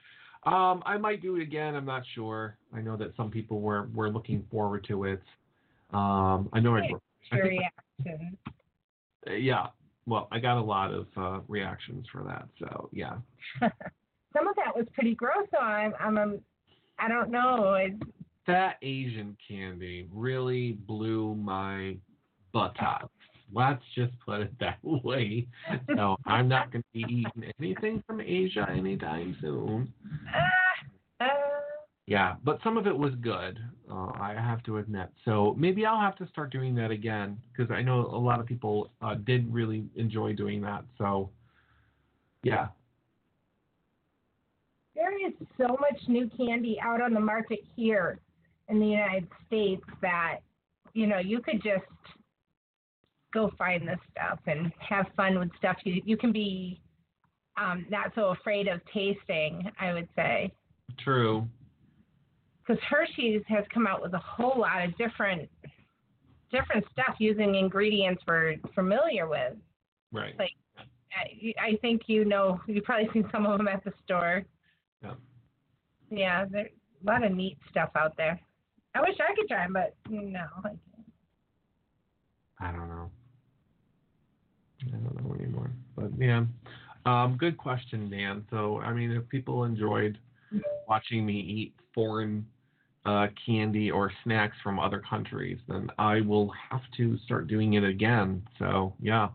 [0.46, 1.76] um, I might do it again.
[1.76, 2.58] I'm not sure.
[2.74, 5.22] I know that some people were, were looking forward to it.
[5.94, 6.90] Um, I know I,
[7.32, 8.38] I Your reaction.
[9.38, 9.68] yeah.
[10.06, 12.48] Well, I got a lot of uh, reactions for that.
[12.58, 13.18] So yeah.
[13.60, 16.40] Some of that was pretty gross, so I'm, I'm,
[17.04, 17.74] I don't know.
[17.74, 17.94] It,
[18.48, 21.98] That Asian candy really blew my
[22.54, 23.10] buttocks.
[23.54, 25.48] Let's just put it that way.
[25.96, 29.94] So I'm not going to be eating anything from Asia anytime soon.
[31.20, 31.28] uh, uh,
[32.08, 33.60] Yeah, but some of it was good.
[33.92, 35.10] Uh, I have to admit.
[35.26, 38.46] So maybe I'll have to start doing that again because I know a lot of
[38.46, 40.86] people uh, did really enjoy doing that.
[40.98, 41.30] So
[42.44, 42.68] yeah,
[45.26, 48.20] is so much new candy out on the market here
[48.70, 50.38] in the United States that
[50.94, 51.86] you know you could just
[53.34, 56.80] go find this stuff and have fun with stuff you you can be
[57.58, 59.70] um, not so afraid of tasting.
[59.80, 60.52] I would say
[61.00, 61.48] true.
[62.66, 65.50] because Hershey's has come out with a whole lot of different
[66.52, 69.54] different stuff using ingredients we're familiar with.
[70.12, 70.38] Right.
[70.38, 70.52] Like-
[71.16, 74.44] I, I think you know you've probably seen some of them at the store.
[75.04, 75.14] Yeah.
[76.10, 76.70] Yeah, there's
[77.04, 78.40] a lot of neat stuff out there.
[78.96, 80.46] I wish I could try but no.
[80.64, 80.80] I can't.
[82.60, 83.10] I don't know.
[84.88, 85.72] I don't know anymore.
[85.96, 86.46] But yeah,
[87.06, 88.46] um, good question, Dan.
[88.52, 90.18] So I mean, if people enjoyed
[90.88, 92.46] watching me eat foreign
[93.06, 97.84] uh, candy or snacks from other countries, then I will have to start doing it
[97.84, 98.44] again.
[98.60, 99.30] So yeah,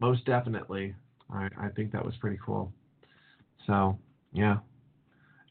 [0.00, 0.94] most definitely.
[1.30, 2.72] I, I think that was pretty cool.
[3.66, 3.96] So
[4.32, 4.58] yeah.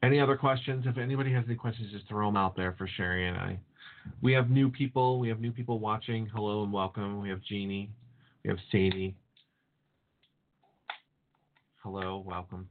[0.03, 0.83] Any other questions?
[0.85, 3.57] If anybody has any questions, just throw them out there for Sherri and I.
[4.21, 5.17] We have new people.
[5.17, 6.25] We have new people watching.
[6.25, 7.21] Hello and welcome.
[7.21, 7.89] We have Jeannie.
[8.43, 9.15] We have Sadie.
[11.81, 12.67] Hello, welcome.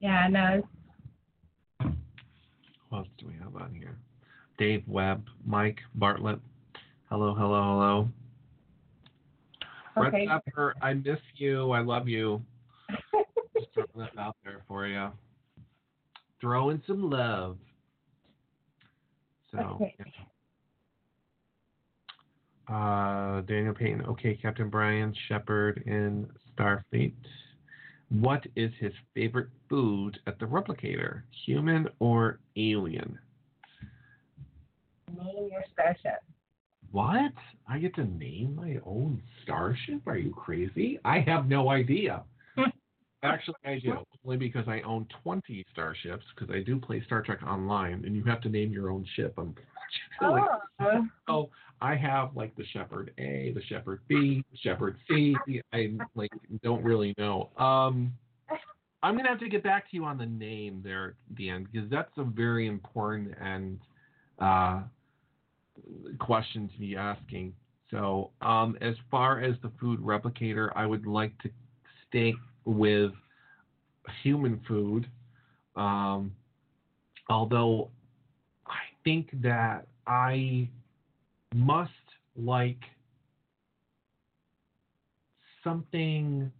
[0.00, 0.68] Yeah, no.
[1.80, 3.96] Who else do we have on here?
[4.58, 6.40] Dave Webb, Mike Bartlett.
[7.08, 8.08] Hello, hello, hello.
[9.96, 10.26] Okay.
[10.26, 11.70] Red Pepper, I miss you.
[11.70, 12.42] I love you.
[13.56, 15.08] Just throwing that out there for you.
[16.40, 17.58] Throwing some love.
[19.52, 19.94] So, Okay.
[19.98, 20.04] yeah.
[22.66, 24.06] Uh, Daniel Payton.
[24.06, 27.12] Okay, Captain Brian Shepard in Starfleet.
[28.08, 31.22] What is his favorite food at the replicator?
[31.46, 33.18] Human or alien?
[35.16, 36.22] Name your starship.
[36.94, 37.32] What?
[37.68, 40.06] I get to name my own starship?
[40.06, 41.00] Are you crazy?
[41.04, 42.22] I have no idea.
[43.24, 43.96] Actually, I do.
[44.24, 48.22] Only because I own 20 starships, because I do play Star Trek Online, and you
[48.22, 49.68] have to name your own ship, unfortunately.
[50.80, 55.36] Oh, So I have like the Shepherd A, the Shepherd B, the Shepherd C.
[55.72, 56.30] I like
[56.62, 57.50] don't really know.
[57.58, 58.12] Um,
[59.02, 61.68] I'm gonna have to get back to you on the name there at the end
[61.72, 63.80] because that's a very important and
[64.38, 64.82] uh,
[66.18, 67.54] question to be asking.
[67.90, 71.50] So, um, as far as the food replicator, I would like to
[72.08, 72.34] stay
[72.64, 73.12] with
[74.22, 75.06] human food.
[75.76, 76.32] Um,
[77.28, 77.90] although
[78.66, 80.68] I think that I
[81.54, 81.92] must
[82.36, 82.80] like
[85.62, 86.50] something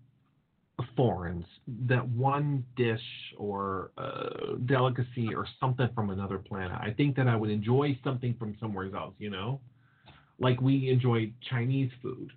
[0.97, 1.45] foreigns,
[1.87, 3.01] that one dish
[3.37, 6.77] or uh, delicacy or something from another planet.
[6.81, 9.61] I think that I would enjoy something from somewhere else, you know?
[10.39, 12.31] Like we enjoy Chinese food.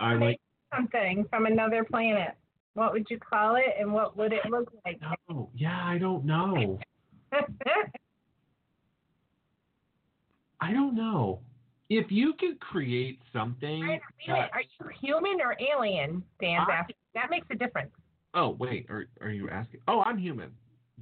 [0.00, 0.40] I like
[0.74, 2.34] Something from another planet.
[2.74, 5.00] What would you call it, and what would it look like?
[5.30, 6.78] oh, yeah, I don't know.
[10.60, 11.40] I don't know.
[11.88, 16.82] If you could create something that- Are you human or alien, Dan's I-?
[17.16, 17.90] That makes a difference.
[18.34, 19.80] Oh wait, are are you asking?
[19.88, 20.50] Oh, I'm human.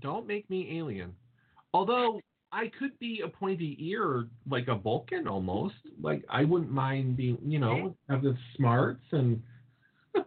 [0.00, 1.12] Don't make me alien.
[1.74, 2.20] Although
[2.52, 5.74] I could be a pointy ear, like a Vulcan almost.
[6.00, 9.42] Like I wouldn't mind being, you know, have the smarts and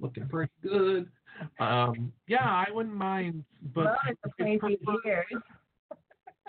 [0.00, 1.10] looking pretty good.
[1.58, 3.42] Um, yeah, I wouldn't mind.
[3.74, 4.78] But well, it's a pointy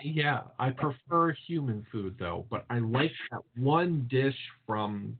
[0.00, 2.46] yeah, I prefer human food though.
[2.48, 5.18] But I like that one dish from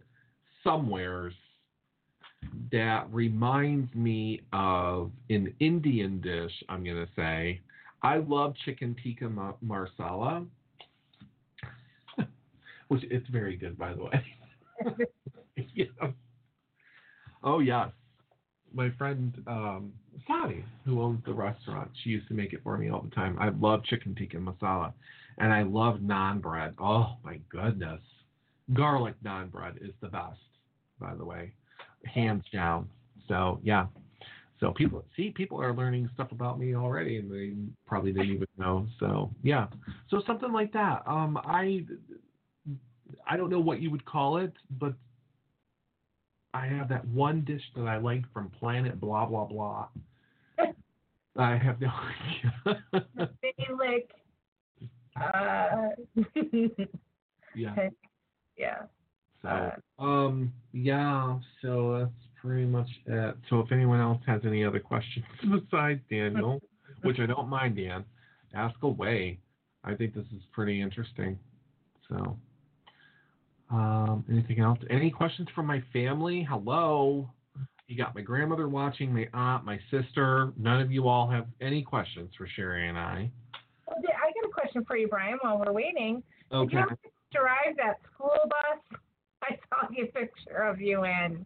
[0.62, 1.34] somewheres
[2.72, 6.52] that reminds me of an Indian dish.
[6.68, 7.60] I'm gonna say
[8.02, 10.44] I love chicken tikka ma- marsala,
[12.88, 14.24] which it's very good by the way.
[15.74, 15.84] yeah.
[17.42, 17.90] Oh yes,
[18.74, 19.92] my friend um,
[20.26, 23.36] Sadi, who owns the restaurant, she used to make it for me all the time.
[23.38, 24.92] I love chicken tikka masala,
[25.38, 26.74] and I love naan bread.
[26.80, 28.00] Oh my goodness,
[28.74, 30.40] garlic naan bread is the best,
[31.00, 31.52] by the way,
[32.06, 32.88] hands down.
[33.28, 33.86] So yeah,
[34.60, 37.52] so people see people are learning stuff about me already, and they
[37.86, 38.86] probably didn't even know.
[38.98, 39.66] So yeah,
[40.10, 41.02] so something like that.
[41.06, 41.84] Um, I
[43.28, 44.94] I don't know what you would call it, but
[46.54, 49.88] I have that one dish that I like from Planet Blah Blah Blah.
[51.36, 51.90] I have no
[52.64, 53.28] idea.
[55.18, 55.88] Uh,
[57.54, 57.88] yeah.
[58.58, 58.82] yeah.
[59.98, 63.36] So um yeah, so that's pretty much it.
[63.48, 66.60] So if anyone else has any other questions besides Daniel,
[67.02, 68.04] which I don't mind, Dan,
[68.54, 69.38] ask away.
[69.84, 71.38] I think this is pretty interesting.
[72.08, 72.36] So
[73.70, 74.78] um anything else?
[74.90, 76.46] Any questions from my family?
[76.48, 77.30] Hello.
[77.88, 80.52] You got my grandmother watching, my aunt, my sister.
[80.56, 83.30] None of you all have any questions for Sherri and I.
[83.86, 85.38] Well, I got a question for you, Brian.
[85.40, 86.72] While we're waiting, did Okay.
[86.76, 86.96] you ever
[87.32, 88.80] drive that school bus?
[89.48, 91.44] I saw a picture of you in.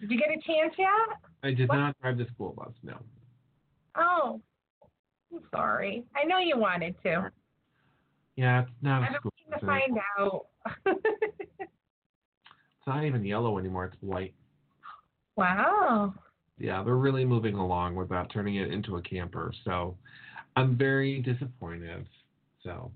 [0.00, 1.18] Did you get a chance yet?
[1.42, 1.76] I did What?
[1.76, 2.98] not drive the school bus, no.
[3.96, 4.40] Oh,
[5.32, 6.04] I'm sorry.
[6.14, 7.30] I know you wanted to.
[8.36, 9.60] Yeah, it's not a I've school bus.
[9.60, 10.46] to find out.
[12.88, 14.32] It's not even yellow anymore, it's white.
[15.36, 16.14] wow.
[16.58, 19.52] Yeah, they're really moving along without turning it into a camper.
[19.64, 19.96] So
[20.54, 22.06] I'm very disappointed.
[22.62, 22.92] So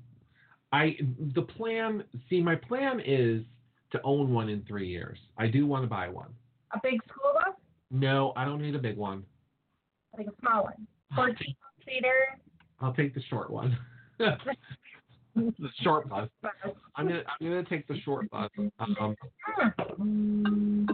[0.72, 0.96] I
[1.34, 3.42] the plan see my plan is
[3.92, 5.18] to own one in three years.
[5.38, 6.30] I do want to buy one.
[6.72, 7.54] A big school bus?
[7.90, 9.24] No, I don't need a big one.
[10.16, 10.86] Like a small one?
[11.12, 12.38] I'll 14 take, seater
[12.80, 13.76] I'll take the short one.
[14.18, 16.28] the short bus.
[16.96, 18.50] I'm gonna I'm gonna take the short bus.
[18.78, 19.16] Um,
[19.96, 20.86] Hmm.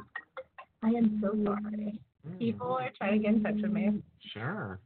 [0.83, 1.99] I am so sorry.
[2.39, 4.03] People are trying to get in touch with me.
[4.33, 4.81] Sure.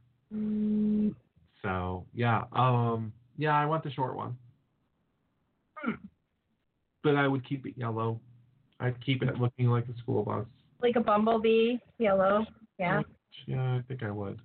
[1.61, 4.37] So yeah, um, yeah, I want the short one.
[5.75, 5.91] Hmm.
[7.03, 8.19] But I would keep it yellow.
[8.79, 10.45] I'd keep it looking like a school bus.
[10.81, 12.45] Like a bumblebee, yellow.
[12.79, 13.01] Yeah.
[13.45, 14.39] Yeah, I think I would.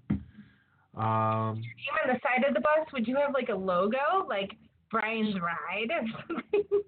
[0.96, 1.62] Um, on
[2.06, 4.52] the side of the bus, would you have like a logo, like
[4.90, 6.82] Brian's Ride or something?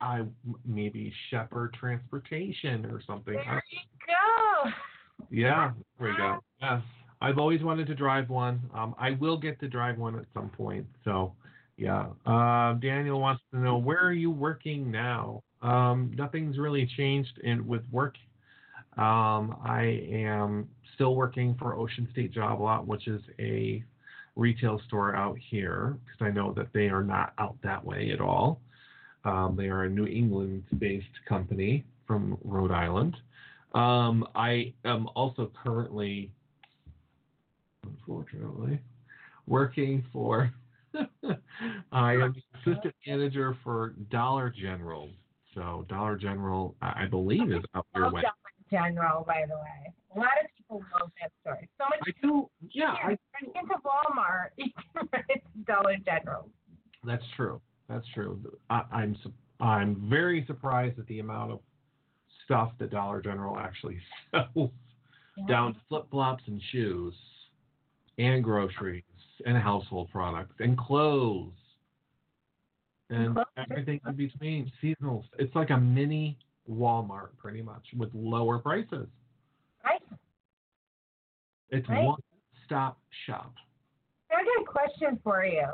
[0.00, 0.22] I
[0.64, 3.34] maybe Shepherd Transportation or something.
[3.34, 4.70] There you go.
[5.30, 6.38] yeah, there we go.
[6.60, 6.80] Yeah,
[7.20, 8.60] I've always wanted to drive one.
[8.74, 10.86] Um, I will get to drive one at some point.
[11.04, 11.32] So,
[11.78, 12.06] yeah.
[12.26, 15.44] Uh, Daniel wants to know where are you working now?
[15.62, 18.16] Um, nothing's really changed in with work.
[18.96, 23.82] Um, I am still working for Ocean State Job Lot, which is a
[24.34, 28.20] retail store out here because I know that they are not out that way at
[28.20, 28.60] all.
[29.24, 33.16] Um, they are a New England-based company from Rhode Island.
[33.72, 36.32] Um, I am also currently,
[37.84, 38.80] unfortunately,
[39.46, 40.52] working for.
[41.92, 45.10] I am assistant manager for Dollar General.
[45.54, 48.22] So Dollar General, I believe, is out your Oh, way.
[48.22, 48.34] Dollar
[48.70, 49.92] General, by the way.
[50.16, 51.58] A lot of people love that store.
[51.78, 52.00] So much.
[52.06, 52.48] I do.
[52.70, 53.10] Yeah, I,
[53.58, 54.48] into Walmart.
[54.56, 56.48] You can run it to Dollar General.
[57.04, 57.60] that's true.
[57.88, 58.38] That's true.
[58.70, 59.16] I, I'm
[59.60, 61.60] I'm very surprised at the amount of
[62.44, 63.98] stuff that Dollar General actually
[64.30, 64.70] sells,
[65.48, 67.14] down to flip flops and shoes,
[68.18, 69.04] and groceries
[69.46, 71.52] and household products and clothes.
[73.10, 73.46] And Clothes.
[73.70, 75.24] everything in between, seasonals.
[75.38, 76.38] It's like a mini
[76.70, 79.08] Walmart, pretty much, with lower prices.
[79.84, 80.02] Right.
[81.70, 82.04] It's Right.
[82.04, 82.20] one
[82.66, 83.54] stop shop.
[84.30, 85.66] I got a question for you.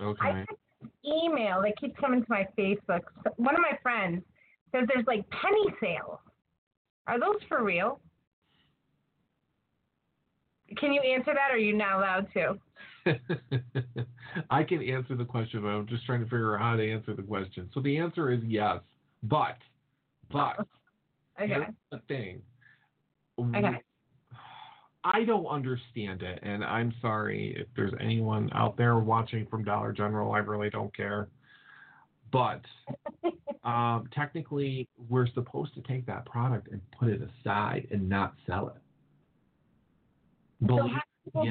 [0.00, 0.28] Okay.
[0.28, 0.44] I
[0.80, 3.02] this email that keeps coming to my Facebook.
[3.36, 4.22] One of my friends
[4.70, 6.20] says there's like penny sales.
[7.08, 8.00] Are those for real?
[10.76, 12.58] Can you answer that, or are you not allowed to?
[14.50, 17.14] I can answer the question, but I'm just trying to figure out how to answer
[17.14, 17.70] the question.
[17.72, 18.80] So the answer is yes,
[19.22, 19.58] but,
[20.30, 20.56] but
[21.40, 21.52] Okay.
[21.52, 22.40] here's the thing.
[23.38, 23.82] Okay.
[25.04, 29.92] I don't understand it, and I'm sorry if there's anyone out there watching from Dollar
[29.92, 30.32] General.
[30.32, 31.28] I really don't care.
[32.32, 32.62] But
[33.64, 38.68] um, technically, we're supposed to take that product and put it aside and not sell
[38.68, 40.66] it.
[40.66, 40.92] Believe-
[41.34, 41.50] do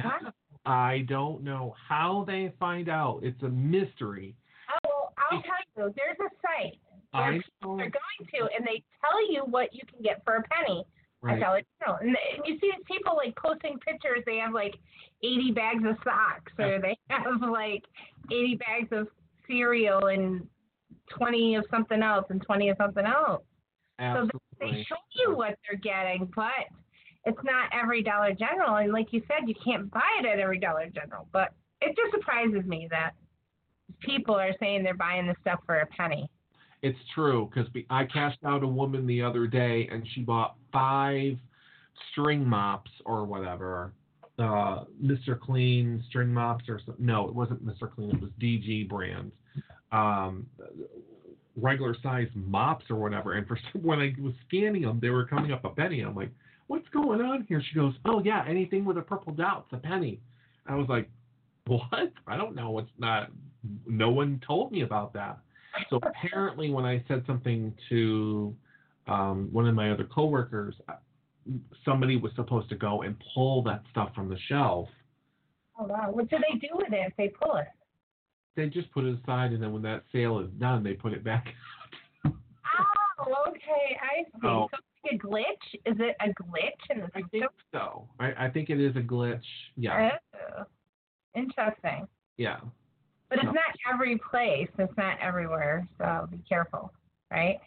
[0.65, 0.77] people yeah.
[0.77, 0.97] buy it?
[0.97, 3.21] I don't know how they find out.
[3.23, 4.35] It's a mystery.
[4.69, 5.93] Oh, well, I'll tell you.
[5.95, 6.79] There's a site
[7.13, 10.43] I where they're going to, and they tell you what you can get for a
[10.43, 10.85] penny.
[11.23, 11.41] I right?
[11.41, 11.95] tell it no.
[11.95, 14.21] And, and you see these people like posting pictures.
[14.25, 14.75] They have like
[15.23, 17.83] 80 bags of socks, or they have like
[18.31, 19.07] 80 bags of
[19.47, 20.47] cereal and
[21.17, 23.43] 20 of something else and 20 of something else.
[23.99, 24.31] Absolutely.
[24.33, 26.51] So they show you what they're getting, but
[27.25, 28.75] it's not every Dollar General.
[28.77, 31.27] And like you said, you can't buy it at every Dollar General.
[31.31, 33.11] But it just surprises me that
[33.99, 36.29] people are saying they're buying this stuff for a penny.
[36.81, 41.37] It's true because I cashed out a woman the other day and she bought five
[42.11, 43.93] string mops or whatever.
[44.37, 45.39] Uh, Mr.
[45.39, 47.91] Clean string mops or some, no, it wasn't Mr.
[47.91, 48.11] Clean.
[48.11, 49.31] It was DG brand.
[49.91, 50.45] Um,
[51.55, 53.33] regular size mops or whatever.
[53.33, 56.01] And for when I was scanning them, they were coming up a penny.
[56.01, 56.31] I'm like,
[56.67, 57.61] what's going on here?
[57.67, 60.19] She goes, oh yeah, anything with a purple dot's a penny.
[60.67, 61.09] I was like,
[61.67, 62.11] what?
[62.27, 62.77] I don't know.
[62.79, 63.31] It's not.
[63.87, 65.39] No one told me about that.
[65.89, 68.55] So apparently, when I said something to
[69.07, 70.93] um, one of my other coworkers, uh,
[71.83, 74.87] somebody was supposed to go and pull that stuff from the shelf.
[75.79, 76.09] Oh wow!
[76.11, 77.67] What do they do with it if they pull it?
[78.55, 81.23] They just put it aside, and then when that sale is done, they put it
[81.23, 81.47] back.
[83.17, 84.45] Oh, okay, I see.
[84.45, 84.67] Oh.
[84.69, 84.77] So
[85.11, 85.79] a glitch?
[85.85, 87.29] Is it a glitch in the I system?
[87.31, 88.07] think so.
[88.19, 89.41] I, I think it is a glitch.
[89.77, 90.11] Yeah.
[90.57, 90.63] Oh,
[91.35, 92.07] interesting.
[92.37, 92.59] Yeah.
[93.29, 93.51] But it's No.
[93.51, 94.69] not every place.
[94.77, 95.87] It's not everywhere.
[95.97, 96.93] So be careful,
[97.31, 97.59] right?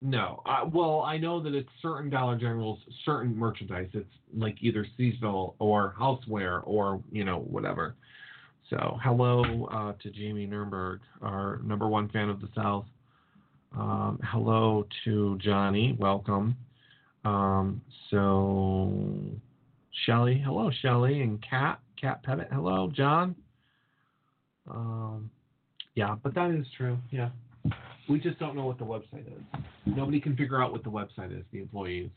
[0.00, 0.42] No.
[0.46, 3.88] Uh, well, I know that it's certain Dollar Generals, certain merchandise.
[3.92, 7.94] It's like either seasonal or houseware or, you know, whatever.
[8.70, 12.86] So, hello uh, to Jamie Nurnberg, our number one fan of the South.
[13.78, 15.94] Um, hello to Johnny.
[15.98, 16.56] Welcome.
[17.24, 18.92] Um, so,
[20.06, 20.42] Shelly.
[20.44, 21.22] Hello, Shelly.
[21.22, 21.80] And Kat.
[22.00, 22.48] Kat Pettit.
[22.50, 23.34] Hello, John.
[24.68, 25.30] Um,
[25.94, 26.98] yeah, but that is true.
[27.10, 27.30] Yeah.
[28.08, 29.62] We just don't know what the website is.
[29.86, 32.10] Nobody can figure out what the website is, the employees.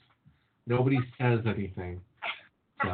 [0.67, 2.01] Nobody says anything.
[2.81, 2.89] So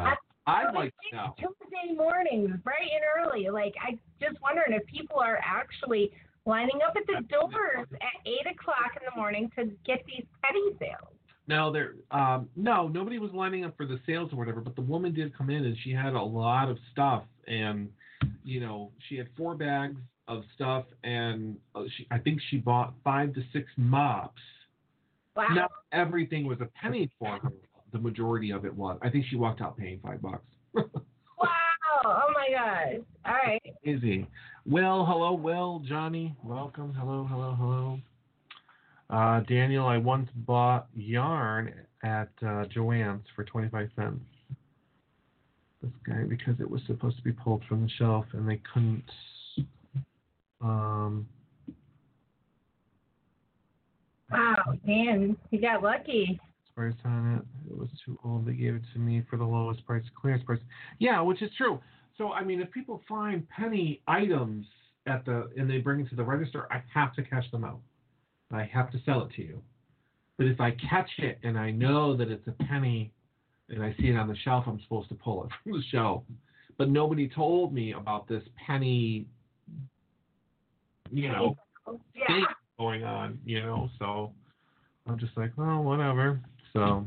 [0.46, 1.34] I'd like to know.
[1.38, 3.48] Tuesday mornings, bright and early.
[3.48, 6.12] Like I just wondering if people are actually
[6.44, 10.76] lining up at the doors at eight o'clock in the morning to get these penny
[10.78, 11.11] sales.
[11.48, 14.82] No, there um no, nobody was lining up for the sales or whatever, but the
[14.82, 17.88] woman did come in and she had a lot of stuff and
[18.44, 22.94] you know, she had four bags of stuff and uh, she I think she bought
[23.04, 24.40] 5 to 6 mops.
[25.36, 25.48] Wow.
[25.52, 27.52] Not everything was a penny for her.
[27.92, 28.98] The majority of it was.
[29.02, 30.44] I think she walked out paying 5 bucks.
[31.38, 31.48] Wow.
[32.04, 33.04] Oh my gosh.
[33.26, 33.62] All right.
[33.84, 34.26] Easy.
[34.64, 36.94] Well, hello, Will, Johnny, welcome.
[36.94, 37.98] Hello, hello, hello.
[39.12, 44.20] Uh, Daniel, I once bought yarn at uh, Joann's for 25 cents.
[45.82, 49.04] This guy, because it was supposed to be pulled from the shelf and they couldn't.
[50.62, 51.28] Um,
[54.30, 54.56] Wow,
[54.86, 56.40] man, you got lucky.
[56.74, 57.70] price on it.
[57.70, 58.46] It was too old.
[58.46, 60.60] They gave it to me for the lowest price, clearance price.
[60.98, 61.78] Yeah, which is true.
[62.16, 64.64] So I mean, if people find penny items
[65.06, 67.80] at the and they bring it to the register, I have to cash them out.
[68.54, 69.62] I have to sell it to you.
[70.38, 73.12] But if I catch it and I know that it's a penny
[73.68, 76.22] and I see it on the shelf, I'm supposed to pull it from the shelf.
[76.78, 79.26] But nobody told me about this penny,
[81.10, 81.56] you know,
[82.14, 82.26] Yeah.
[82.26, 82.46] thing
[82.78, 83.90] going on, you know.
[83.98, 84.32] So
[85.06, 86.40] I'm just like, well, whatever.
[86.72, 87.06] So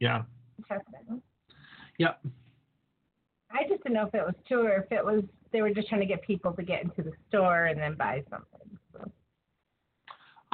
[0.00, 0.24] Yeah.
[0.58, 1.22] Interesting.
[1.98, 2.20] Yep.
[3.50, 5.88] I just didn't know if it was true or if it was they were just
[5.88, 8.78] trying to get people to get into the store and then buy something.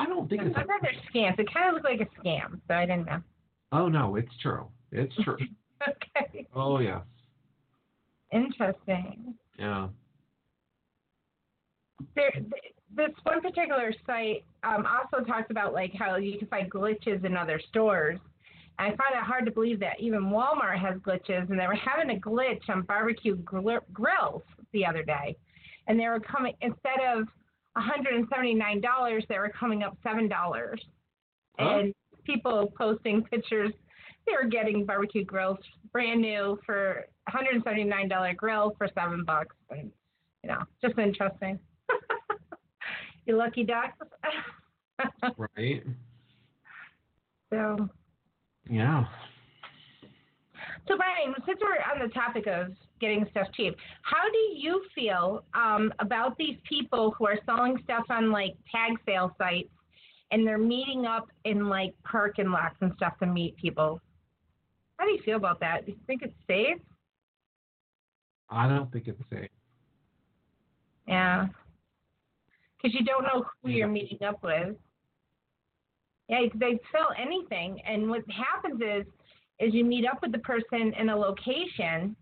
[0.01, 0.55] I don't think it's.
[0.55, 1.39] Sometimes they're scams.
[1.39, 3.23] It kind of looked like a scam, so I didn't know.
[3.73, 4.67] Oh no, it's true.
[4.93, 5.37] It's true.
[5.89, 6.47] okay.
[6.55, 7.03] oh yes.
[8.33, 9.35] Interesting.
[9.59, 9.89] Yeah.
[12.15, 12.33] There,
[12.97, 17.37] this one particular site um, also talks about like how you can find glitches in
[17.37, 18.19] other stores.
[18.79, 21.75] And I find it hard to believe that even Walmart has glitches, and they were
[21.75, 24.43] having a glitch on barbecue gl- grills
[24.73, 25.37] the other day,
[25.87, 27.29] and they were coming instead of
[27.81, 30.81] $179, they were coming up seven dollars,
[31.59, 31.79] Huh?
[31.81, 33.73] and people posting pictures.
[34.27, 35.59] They were getting barbecue grills
[35.93, 39.91] brand new for $179 grill for seven bucks, and
[40.45, 41.59] you know, just interesting.
[43.27, 43.97] you lucky ducks.
[45.57, 45.83] Right.
[47.51, 47.89] so,
[48.69, 49.05] Yeah.
[50.87, 55.45] so Brian, since we're on the topic of getting stuff cheap, how do you feel
[55.55, 59.69] um, about these people who are selling stuff on like tag sale sites
[60.31, 64.01] and they're meeting up in like parking lots and stuff to meet people?
[64.99, 65.87] How do you feel about that?
[65.87, 66.77] Do you think it's safe?
[68.51, 69.49] I don't think it's safe.
[71.07, 71.47] Yeah.
[72.77, 74.77] Because you don't know who you're meeting up with.
[76.29, 79.05] Yeah, they sell anything, and what happens is,
[79.59, 82.15] is you meet up with the person in a location,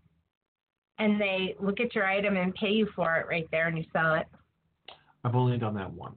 [0.99, 3.85] and they look at your item and pay you for it right there, and you
[3.91, 4.27] sell it.
[5.23, 6.15] I've only done that once.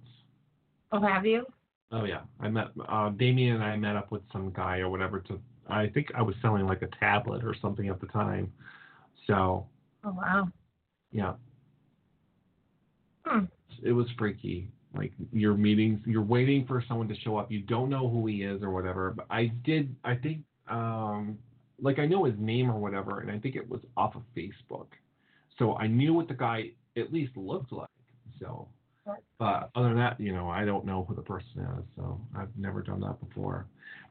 [0.93, 1.47] Oh, have you?
[1.91, 5.21] Oh yeah, I met uh, Damien and I met up with some guy or whatever
[5.21, 5.41] to.
[5.69, 8.53] I think I was selling like a tablet or something at the time.
[9.27, 9.67] So
[10.05, 10.49] Oh, wow.
[11.13, 11.35] yeah,
[13.25, 13.45] Hmm.
[13.83, 14.69] it was freaky.
[14.95, 17.51] Like your meetings, you're waiting for someone to show up.
[17.51, 19.11] You don't know who he is or whatever.
[19.17, 19.95] But I did.
[20.05, 21.39] I think, um,
[21.81, 24.87] like I know his name or whatever, and I think it was off of Facebook.
[25.59, 27.89] So I knew what the guy at least looked like.
[28.41, 28.69] So,
[29.39, 31.85] but other than that, you know, I don't know who the person is.
[31.97, 33.67] So I've never done that before.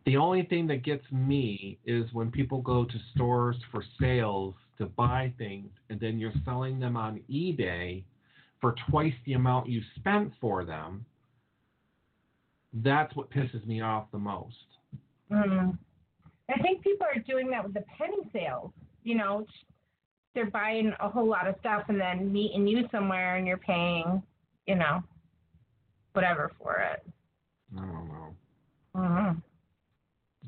[0.06, 4.88] The only thing that gets me is when people go to stores for sales to
[4.88, 8.04] buy things, and then you're selling them on eBay
[8.60, 11.06] for twice the amount you spent for them,
[12.74, 14.56] that's what pisses me off the most.
[15.32, 15.72] Mm-hmm.
[16.50, 16.60] Mm.
[16.60, 18.72] I think people are doing that with the penny sales.
[19.04, 19.46] You know,
[20.36, 24.22] they're buying a whole lot of stuff and then meeting you somewhere, and you're paying,
[24.68, 25.04] you know,
[26.14, 27.04] whatever for it.
[27.78, 28.36] I don't know.
[28.96, 29.40] Mm-hmm.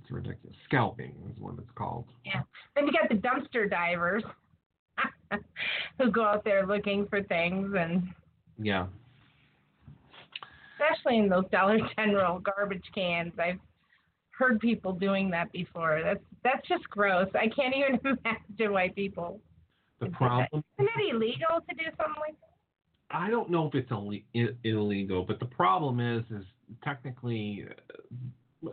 [0.01, 0.55] It's ridiculous.
[0.65, 2.05] Scalping is what it's called.
[2.25, 2.41] Yeah.
[2.75, 4.23] Then you got the dumpster divers
[5.99, 8.03] who go out there looking for things, and
[8.61, 8.87] Yeah.
[10.75, 13.59] especially in those Dollar General garbage cans, I've
[14.34, 16.01] heard people doing that before.
[16.03, 17.29] That's that's just gross.
[17.36, 19.39] I can't even imagine why people.
[19.99, 20.17] The would do that.
[20.17, 23.15] problem, Isn't it illegal to do something like that?
[23.15, 23.91] I don't know if it's
[24.34, 26.45] Ill- illegal, but the problem is, is
[26.84, 27.65] technically,
[28.65, 28.69] uh,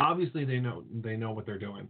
[0.00, 1.88] obviously they know they know what they're doing.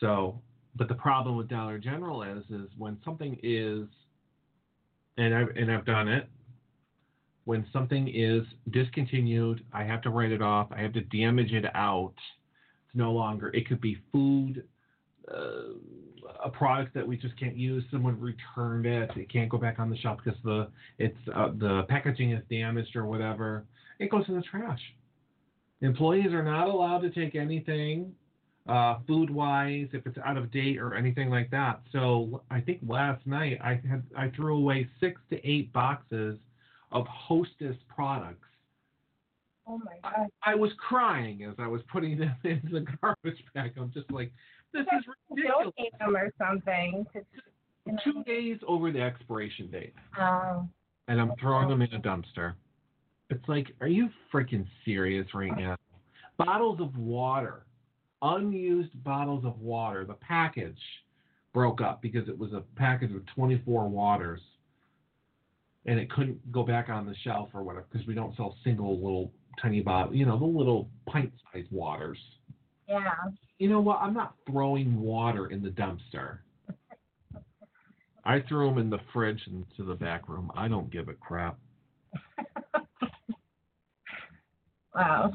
[0.00, 0.40] So,
[0.76, 3.86] but the problem with Dollar General is, is when something is,
[5.18, 6.26] and I've and I've done it.
[7.50, 10.68] When something is discontinued, I have to write it off.
[10.70, 12.14] I have to damage it out.
[12.16, 13.48] It's no longer.
[13.48, 14.62] It could be food,
[15.28, 15.74] uh,
[16.44, 17.82] a product that we just can't use.
[17.90, 19.10] Someone returned it.
[19.16, 22.94] It can't go back on the shelf because the it's uh, the packaging is damaged
[22.94, 23.64] or whatever.
[23.98, 24.80] It goes in the trash.
[25.80, 28.14] Employees are not allowed to take anything
[28.68, 31.80] uh, food wise if it's out of date or anything like that.
[31.90, 36.38] So I think last night I had I threw away six to eight boxes
[36.92, 38.46] of Hostess products.
[39.66, 40.28] Oh my I, god!
[40.44, 43.72] I was crying as I was putting them in the garbage bag.
[43.78, 44.32] I'm just like,
[44.72, 45.72] this is ridiculous.
[45.98, 47.06] Them or something.
[47.14, 47.98] you know.
[48.04, 50.66] Two days over the expiration date, Oh.
[51.08, 52.54] and I'm throwing them in a dumpster.
[53.30, 55.76] It's like, are you freaking serious right now?
[56.36, 57.64] Bottles of water,
[58.22, 60.04] unused bottles of water.
[60.04, 60.78] The package
[61.52, 64.40] broke up because it was a package of 24 waters,
[65.86, 68.96] and it couldn't go back on the shelf or whatever because we don't sell single
[68.96, 72.18] little tiny bottle, you know, the little pint-sized waters.
[72.88, 73.12] Yeah.
[73.58, 73.98] You know what?
[74.00, 76.38] I'm not throwing water in the dumpster.
[78.24, 80.50] I threw them in the fridge into the back room.
[80.54, 81.58] I don't give a crap.
[84.94, 85.32] wow.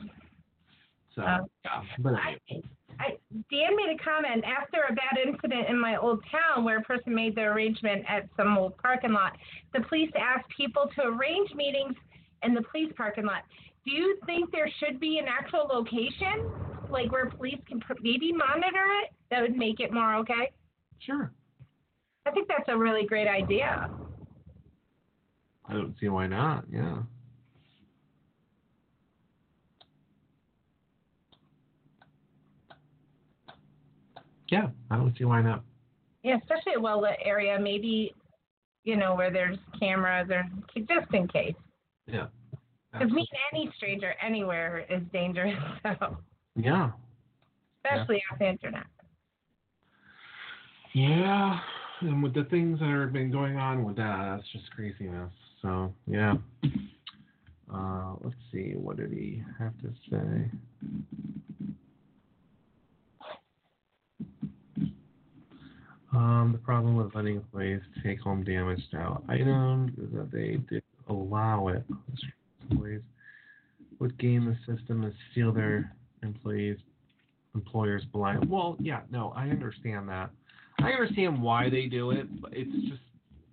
[1.16, 1.82] So, Um, yeah.
[2.00, 2.40] But anyway.
[2.52, 2.62] I,
[3.00, 3.18] I,
[3.52, 7.14] Dan made a comment after a bad incident in my old town where a person
[7.14, 9.38] made the arrangement at some old parking lot.
[9.74, 11.96] The police asked people to arrange meetings
[12.44, 13.44] in the police parking lot.
[13.86, 16.52] Do you think there should be an actual location
[16.90, 20.52] like where police can maybe monitor it, that would make it more okay.
[21.00, 21.32] Sure.
[22.26, 23.90] I think that's a really great idea.
[25.68, 26.66] I don't see why not.
[26.72, 27.00] Yeah.
[34.50, 35.64] Yeah, I don't see why not.
[36.24, 38.14] Yeah, especially a well lit area, maybe,
[38.84, 40.44] you know, where there's cameras or
[40.76, 41.56] just in case.
[42.08, 42.28] Yeah.
[42.92, 45.58] Because meeting any stranger anywhere is dangerous,
[46.00, 46.18] so
[46.56, 46.92] Yeah.
[47.84, 48.86] especially off the internet.
[50.94, 51.60] Yeah.
[52.02, 55.32] And with the things that have been going on with that, that's just craziness.
[55.62, 56.36] So yeah.
[57.74, 58.74] Uh, let's see.
[58.76, 60.50] What did he have to say?
[66.16, 70.84] Um, the problem with letting employees take home damaged out items is that they did
[71.10, 71.84] allow it.
[72.70, 73.02] Employees
[74.00, 75.94] would game the system and steal their
[76.24, 76.78] employees
[77.54, 78.50] employers blind.
[78.50, 80.30] Well, yeah, no, I understand that.
[80.80, 83.02] I understand why they do it, but it's just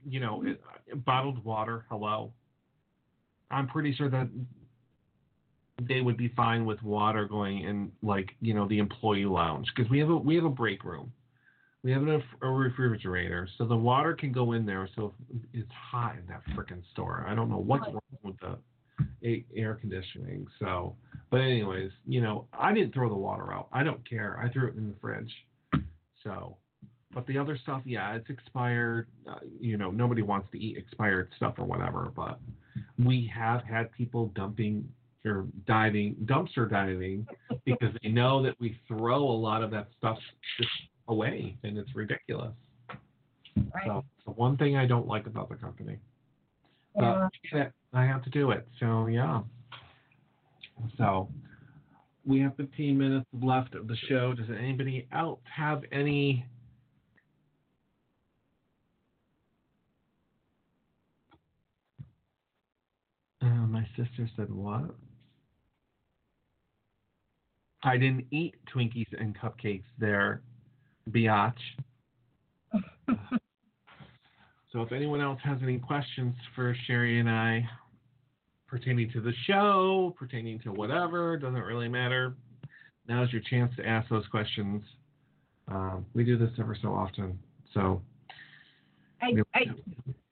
[0.08, 0.60] you know, it,
[1.04, 1.84] bottled water.
[1.88, 2.32] Hello.
[3.50, 4.28] I'm pretty sure that
[5.88, 9.90] they would be fine with water going in like you know the employee lounge because
[9.90, 11.12] we have a we have a break room.
[11.85, 14.89] We have a, a refrigerator, so the water can go in there.
[14.95, 15.14] So
[15.53, 17.26] it's hot in that freaking store.
[17.28, 20.47] I don't know what's wrong with the air conditioning.
[20.61, 20.95] So,
[21.30, 23.66] but anyways, you know, I didn't throw the water out.
[23.72, 24.41] I don't care.
[24.41, 25.33] I threw it in the fridge.
[26.22, 26.57] So,
[27.12, 29.09] but the other stuff, yeah, it's expired.
[29.28, 32.12] Uh, you know, nobody wants to eat expired stuff or whatever.
[32.14, 32.39] But
[32.97, 34.89] we have had people dumping
[35.24, 37.26] or diving, dumpster diving,
[37.64, 40.18] because they know that we throw a lot of that stuff
[40.59, 40.70] just
[41.12, 42.52] away, and it's ridiculous.
[43.56, 43.86] Right.
[43.86, 45.98] So, the one thing I don't like about the company.
[46.96, 47.28] Yeah.
[47.52, 48.66] But I have to do it.
[48.80, 49.40] So yeah.
[50.98, 51.28] So
[52.24, 54.32] we have 15 minutes left of the show.
[54.32, 56.46] Does anybody else have any?
[63.40, 64.94] Uh, my sister said what?
[67.82, 70.42] I didn't eat Twinkies and cupcakes there,
[71.11, 71.55] biatch.
[74.72, 77.68] So if anyone else has any questions for Sherri and I
[78.66, 82.34] pertaining to the show, pertaining to whatever, doesn't really matter.
[83.07, 84.82] Now's your chance to ask those questions.
[85.68, 87.38] Um, we do this ever so often.
[87.74, 88.00] So
[89.20, 89.61] I, I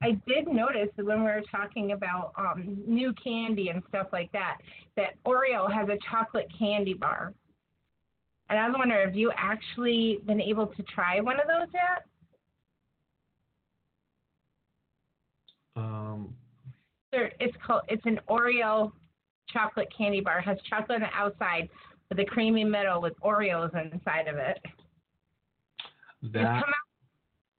[0.02, 4.32] I did notice that when we were talking about um, new candy and stuff like
[4.32, 4.56] that,
[4.96, 7.34] that Oreo has a chocolate candy bar.
[8.50, 12.04] And I was wondering, have you actually been able to try one of those yet?
[15.76, 16.34] um,
[17.12, 18.92] There, it's called it's an Oreo
[19.48, 20.40] chocolate candy bar.
[20.40, 21.68] It has chocolate on the outside
[22.08, 24.58] with a creamy middle with Oreos inside of it.
[26.22, 26.64] It's come that out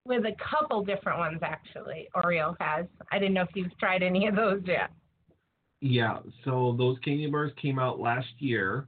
[0.05, 2.09] with a couple different ones actually.
[2.16, 2.86] Oreo has.
[3.12, 4.91] I didn't know if you've tried any of those yet.
[5.80, 6.18] yeah.
[6.45, 8.86] So those candy bars came out last year.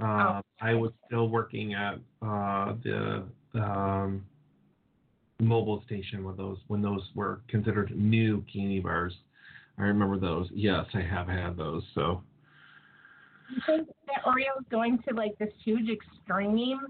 [0.00, 3.24] Uh, I was still working at uh, the
[3.54, 4.24] um,
[5.42, 9.12] Mobil station when those when those were considered new candy bars.
[9.78, 10.48] I remember those.
[10.52, 11.82] Yes, I have had those.
[11.94, 12.22] So
[13.50, 16.80] You think that Oreo is going to like this huge extreme,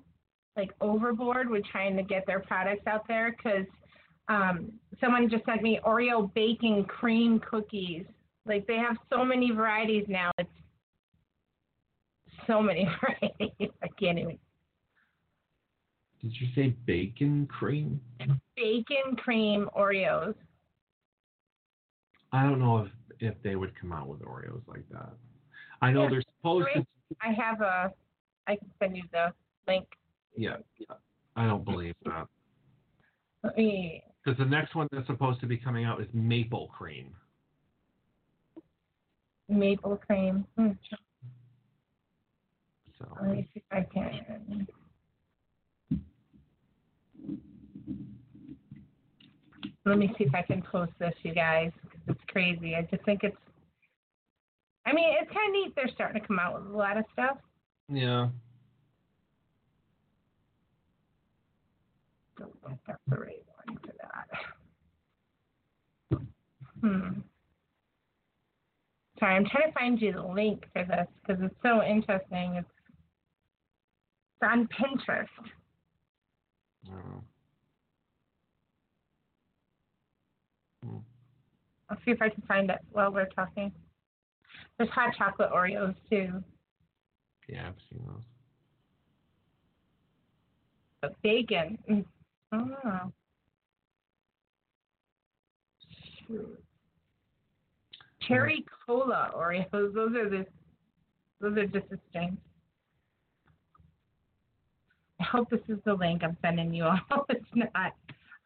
[0.56, 3.36] like overboard with trying to get their products out there?
[3.36, 3.66] Because
[4.28, 8.04] um, someone just sent me Oreo baking cream cookies.
[8.46, 10.30] Like they have so many varieties now.
[10.38, 10.48] It's
[12.48, 13.70] so many varieties.
[13.82, 14.38] I can't even.
[16.20, 18.00] Did you say bacon cream?
[18.56, 20.34] Bacon cream Oreos.
[22.32, 22.88] I don't know if
[23.20, 25.10] if they would come out with Oreos like that.
[25.80, 26.10] I know Yeah.
[26.10, 26.84] they're supposed to.
[27.22, 27.92] I have a.
[28.48, 29.32] I can send you the
[29.68, 29.86] link.
[30.36, 30.96] Yeah, yeah.
[31.36, 32.26] I don't believe that
[33.54, 37.14] because the next one that's supposed to be coming out is maple cream.
[39.48, 40.44] Maple cream.
[40.56, 40.70] Hmm.
[42.98, 44.66] So Let me see if I can.
[49.84, 52.74] Let me see if I can post this, you guys, 'cause it's crazy.
[52.76, 53.36] I just think it's.
[54.84, 55.74] I mean, it's kind of neat.
[55.74, 57.38] They're starting to come out with a lot of stuff.
[57.88, 58.28] yeah,
[62.38, 64.28] Don't think that's the right one for that.
[66.80, 67.20] Hmm.
[69.18, 72.54] Sorry, I'm trying to find you the link for this because it's so interesting.
[72.54, 72.68] It's,
[74.40, 75.26] it's on Pinterest.
[76.84, 77.24] Don't.
[80.84, 80.98] Hmm.
[81.90, 83.72] I'll see if I can find it while we're talking.
[84.76, 86.42] There's hot chocolate Oreos too.
[87.48, 88.16] Yeah, I've seen those.
[91.00, 91.78] But bacon.
[91.90, 92.04] Mm.
[92.52, 93.12] Oh.
[96.26, 96.62] Shoot.
[98.26, 99.70] Cherry cola Oreos.
[99.72, 100.46] Those are the.
[101.40, 102.38] Those are just the strange.
[105.28, 107.26] I hope this is the link I'm sending you all.
[107.28, 107.94] it's not.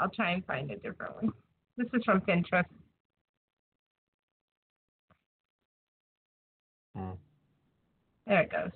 [0.01, 1.33] I'll try and find a different one.
[1.77, 2.65] This is from Pinterest.
[6.97, 7.13] Hmm.
[8.27, 8.71] There it goes.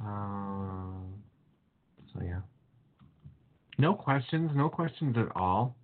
[0.00, 1.14] Um,
[2.12, 2.40] so yeah.
[3.78, 4.50] No questions.
[4.54, 5.76] No questions at all.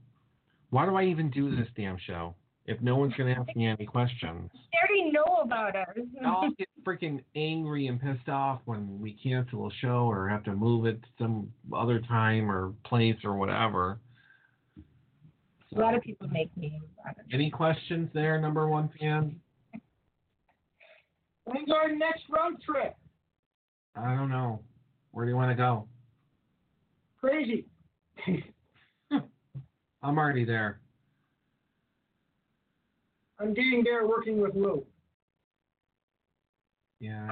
[0.71, 2.35] Why do I even do this damn show
[2.69, 4.51] if no one's gonna ask me any questions?
[4.53, 5.89] They already know about us.
[6.25, 10.55] I'll get freaking angry and pissed off when we cancel a show or have to
[10.55, 13.99] move it to some other time or place or whatever.
[15.75, 16.79] a lot of people make me.
[17.33, 19.41] Any questions there, number one fan?
[21.45, 22.95] When's our next road trip?
[23.97, 24.61] I don't know.
[25.13, 25.89] Where do you want to go?
[27.19, 27.65] Crazy.
[30.03, 30.81] I'm already there.
[33.41, 34.85] I'm getting there working with Lou.
[37.01, 37.29] Yeah.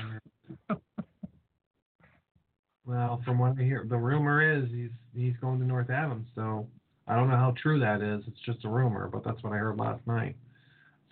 [2.84, 6.28] Well, from what I hear, the rumor is he's he's going to North Adams.
[6.36, 6.68] So
[7.09, 8.22] I don't know how true that is.
[8.28, 10.36] It's just a rumor, but that's what I heard last night.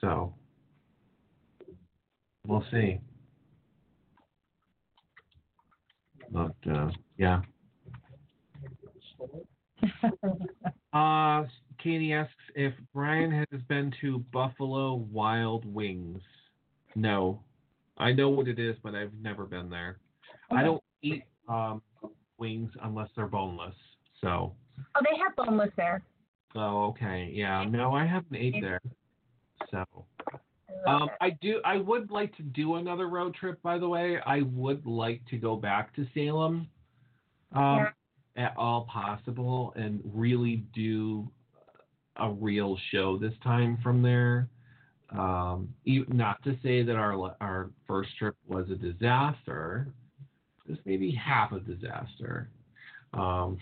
[0.00, 0.32] So
[2.46, 3.00] we'll see.
[6.30, 7.40] But uh, yeah.
[10.94, 11.44] Uh,
[11.84, 16.22] Katie asks if Brian has been to Buffalo Wild Wings.
[16.94, 17.42] No,
[17.98, 19.98] I know what it is, but I've never been there.
[20.50, 21.82] I don't eat um,
[22.38, 23.74] wings unless they're boneless.
[24.22, 24.54] So,
[24.96, 26.02] Oh, they have boneless there.
[26.56, 27.64] oh, okay, yeah.
[27.64, 28.80] No, I haven't ate there.
[29.70, 30.06] So,
[30.86, 31.60] um, I do.
[31.66, 33.60] I would like to do another road trip.
[33.62, 36.66] By the way, I would like to go back to Salem,
[37.52, 37.88] um,
[38.36, 41.30] at all possible, and really do
[42.16, 44.48] a real show this time from there.
[45.10, 49.88] Um, not to say that our our first trip was a disaster,
[50.66, 52.50] just maybe half a disaster.
[53.12, 53.58] Um,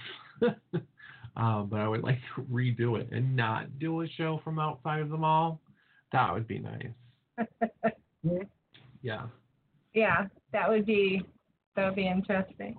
[1.37, 5.01] um, but I would like to redo it and not do a show from outside
[5.01, 5.61] of the mall.
[6.13, 7.49] That would be nice.
[9.05, 9.27] Yeah.
[9.95, 11.25] yeah, that would be
[11.75, 12.77] that would be interesting.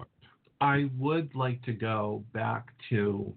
[0.62, 3.34] I would like to go back to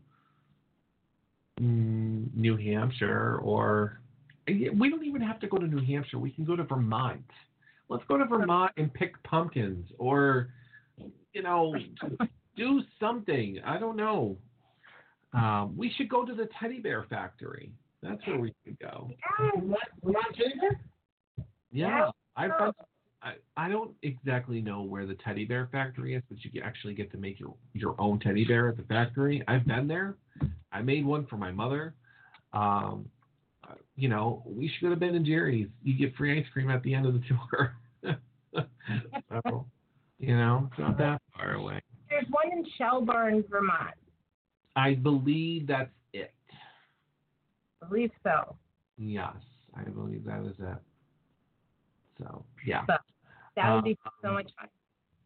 [1.59, 4.00] New Hampshire or
[4.48, 6.18] we don't even have to go to New Hampshire.
[6.18, 7.24] We can go to Vermont.
[7.88, 10.48] Let's go to Vermont and pick pumpkins or
[11.32, 11.74] you know
[12.57, 13.61] do something.
[13.64, 14.36] I don't know.
[15.32, 17.72] Um, we should go to the teddy bear factory.
[18.02, 19.11] That's where we should go.
[21.72, 22.72] Yeah, I've been,
[23.22, 27.11] I I don't exactly know where the teddy bear factory is, but you actually get
[27.12, 29.42] to make your your own teddy bear at the factory.
[29.48, 30.16] I've been there.
[30.77, 31.95] I made one for my mother.
[32.53, 33.09] Um,
[33.97, 35.68] you know, we should have Ben and Jerry's.
[35.83, 37.77] You get free ice cream at the end of the tour.
[39.45, 39.66] so,
[40.18, 41.81] you know, it's not that far away.
[42.11, 43.95] There's one in Shelburne, Vermont.
[44.77, 46.35] I believe that's it.
[47.83, 48.57] I believe so.
[48.99, 49.35] Yes,
[49.74, 50.79] I believe that is it.
[52.18, 52.83] So yeah.
[52.87, 52.97] So
[53.57, 54.68] that would be Um, so much fun.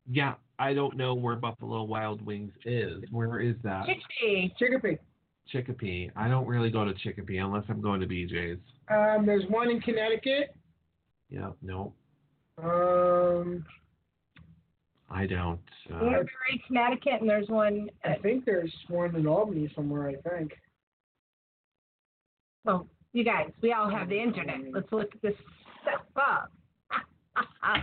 [0.09, 3.03] Yeah, I don't know where Buffalo Wild Wings is.
[3.11, 3.87] Where is that?
[3.87, 4.57] Chickpea.
[4.57, 4.99] Chicopee.
[5.51, 6.11] Chicopee.
[6.17, 8.61] I don't really go to Chicopee unless I'm going to BJ's.
[8.91, 10.55] Um, there's one in Connecticut.
[11.29, 11.93] Yeah, no,
[12.63, 13.65] Um,
[15.11, 15.61] I don't.
[15.93, 17.89] Uh, Danbury, Connecticut, and there's one.
[18.05, 20.09] I think there's one in Albany somewhere.
[20.09, 20.53] I think.
[22.65, 24.57] well, you guys, we all have the internet.
[24.73, 25.35] Let's look this
[25.83, 26.53] stuff up.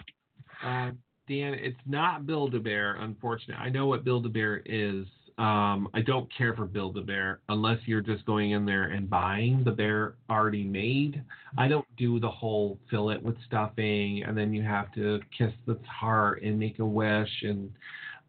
[0.64, 0.92] uh,
[1.28, 3.56] Dan, it's not Build-A-Bear, unfortunately.
[3.64, 5.06] I know what Build-A-Bear is.
[5.38, 9.72] Um, I don't care for Build-A-Bear unless you're just going in there and buying the
[9.72, 11.24] bear already made.
[11.60, 15.52] I don't do the whole fill it with stuffing and then you have to kiss
[15.68, 17.72] the heart and make a wish and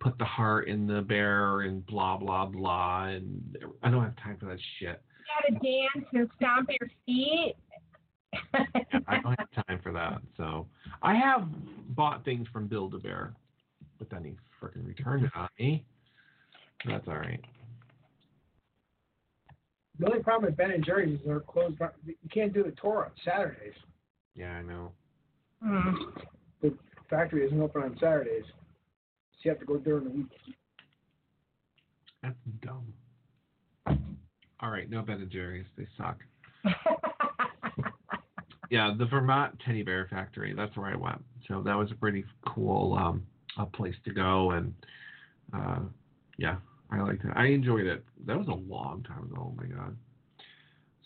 [0.00, 4.36] put the heart in the bear and blah blah blah and I don't have time
[4.38, 5.00] for that shit.
[5.50, 7.54] you gotta dance and stomp your feet.
[9.08, 10.20] I don't have time for that.
[10.36, 10.66] So
[11.02, 11.48] I have
[11.96, 13.32] bought things from Build a Bear,
[13.98, 15.86] but then he freaking returned it on me.
[16.86, 17.40] That's all right.
[19.98, 21.80] The only problem with Ben and Jerry's is they're closed.
[21.82, 23.74] on- You can't do the tour on Saturdays.
[24.36, 24.92] Yeah, I know.
[25.62, 25.94] Hmm.
[26.62, 26.78] The
[27.10, 30.30] factory isn't open on Saturdays, so you have to go during the week.
[32.22, 32.92] That's dumb.
[34.60, 35.66] All right, no Ben and Jerry's.
[35.76, 36.18] They suck.
[38.70, 40.52] Yeah, the Vermont Teddy Bear Factory.
[40.54, 41.24] That's where I went.
[41.46, 43.22] So that was a pretty cool um,
[43.56, 44.74] a place to go, and
[45.54, 45.78] uh,
[46.38, 46.56] Yeah,
[46.90, 47.32] I liked it.
[47.34, 48.04] I enjoyed it.
[48.26, 49.52] That was a long time ago.
[49.52, 49.96] Oh my god.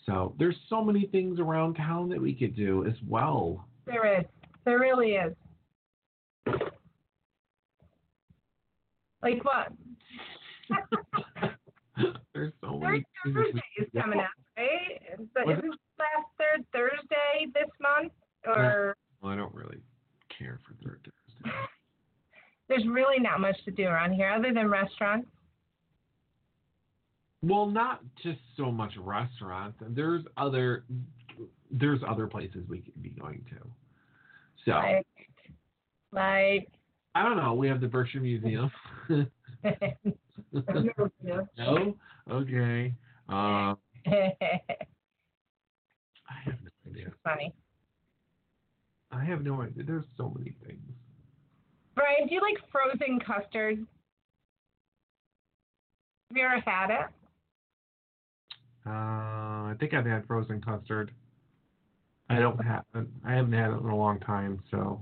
[0.05, 3.67] So there's so many things around town that we could do as well.
[3.85, 4.25] There is.
[4.65, 5.33] There really is.
[9.21, 9.71] Like what?
[12.33, 13.35] there's so Third many things.
[13.35, 14.27] Thursday is coming up,
[14.57, 15.01] right?
[15.19, 18.11] Is the- Was Isn't last third Thursday this month?
[18.45, 19.77] Uh, or Well, I don't really
[20.37, 21.22] care for third Thursday.
[22.69, 25.27] There's really not much to do around here other than restaurants.
[27.41, 29.77] Well, not just so much restaurants.
[29.89, 30.85] There's other
[31.71, 33.67] there's other places we could be going to.
[34.65, 35.05] So Like,
[36.11, 36.69] like
[37.15, 37.53] I don't know.
[37.53, 38.71] We have the Berkshire Museum.
[39.09, 39.27] I've
[40.53, 41.49] never been there.
[41.57, 41.95] no.
[42.31, 42.93] Okay.
[43.29, 43.33] Uh,
[44.07, 44.35] I
[46.45, 47.11] have no idea.
[47.23, 47.53] funny.
[49.11, 49.83] I have no idea.
[49.83, 50.79] There's so many things.
[51.95, 53.77] Brian, do you like frozen custard?
[56.29, 57.07] Have you ever had it?
[58.85, 61.11] Uh, I think I've had frozen custard.
[62.29, 62.83] I don't have.
[63.25, 65.01] I haven't had it in a long time, so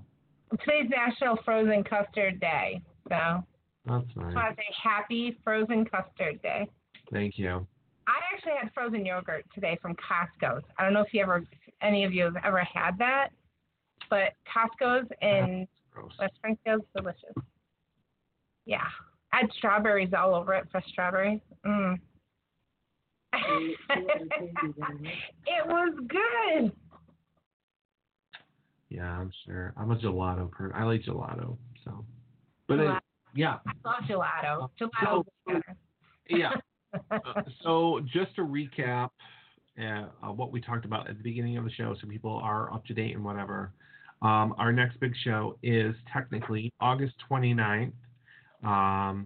[0.59, 3.43] Today's National Frozen Custard Day, so
[3.85, 4.55] that's nice.
[4.55, 6.67] say Happy Frozen Custard Day.
[7.11, 7.65] Thank you.
[8.07, 10.63] I actually had frozen yogurt today from Costco's.
[10.77, 11.45] I don't know if you ever,
[11.81, 13.29] any of you have ever had that,
[14.09, 16.11] but Costco's in Gross.
[16.19, 17.33] West Springfield's delicious.
[18.65, 18.83] Yeah,
[19.29, 21.39] had strawberries all over it, fresh strawberries.
[21.65, 21.99] Mm.
[23.33, 23.77] it
[25.65, 26.71] was good.
[28.89, 29.73] Yeah, I'm sure.
[29.77, 30.75] I'm a gelato person.
[30.75, 32.03] I like gelato, so.
[32.67, 32.91] But it,
[33.33, 34.69] yeah, I love gelato.
[34.79, 35.61] Gelato So-
[36.29, 36.51] yeah.
[37.09, 39.11] Uh, so just to recap
[39.81, 42.69] uh, uh, what we talked about at the beginning of the show, so people are
[42.73, 43.71] up to date and whatever.
[44.21, 47.93] Um, our next big show is technically August 29th
[48.63, 49.25] um,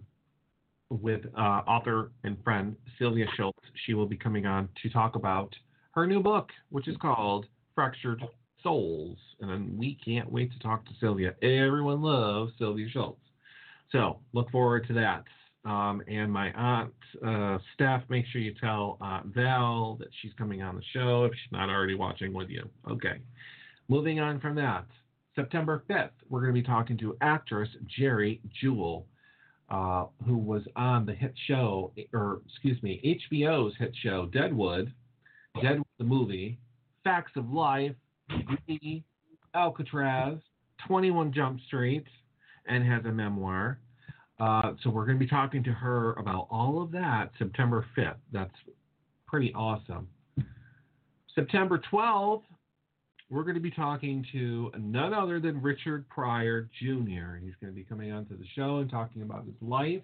[0.89, 3.59] with uh, author and friend Sylvia Schultz.
[3.85, 5.53] She will be coming on to talk about
[5.91, 8.23] her new book, which is called Fractured
[8.63, 9.17] Souls.
[9.41, 11.33] And we can't wait to talk to Sylvia.
[11.41, 13.19] Everyone loves Sylvia Schultz.
[13.91, 15.23] So look forward to that.
[15.69, 16.93] Um, and my aunt,
[17.25, 21.31] uh, Steph, make sure you tell Aunt Val that she's coming on the show if
[21.33, 22.69] she's not already watching with you.
[22.89, 23.19] Okay.
[23.87, 24.85] Moving on from that,
[25.35, 29.05] September 5th, we're going to be talking to actress Geri Jewell,
[29.69, 34.91] uh, who was on the hit show, or excuse me, HBO's hit show Deadwood,
[35.61, 36.57] Deadwood the movie,
[37.03, 37.95] Facts of Life,
[38.45, 39.03] Greedy,
[39.53, 40.39] Alcatraz,
[40.87, 42.05] 21 Jump Street,
[42.67, 43.79] and has a memoir.
[44.39, 48.15] Uh, so we're going to be talking to her about all of that September 5th.
[48.33, 48.55] That's
[49.27, 50.07] pretty awesome.
[51.35, 52.43] September 12th,
[53.29, 57.37] we're going to be talking to none other than Richard Pryor Jr.
[57.41, 60.01] He's going to be coming onto the show and talking about his life,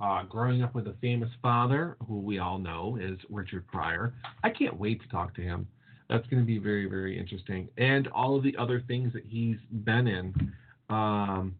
[0.00, 4.12] uh, growing up with a famous father, who we all know is Richard Pryor.
[4.44, 5.66] I can't wait to talk to him.
[6.08, 7.68] That's going to be very, very interesting.
[7.78, 10.52] And all of the other things that he's been in.
[10.88, 11.56] Um,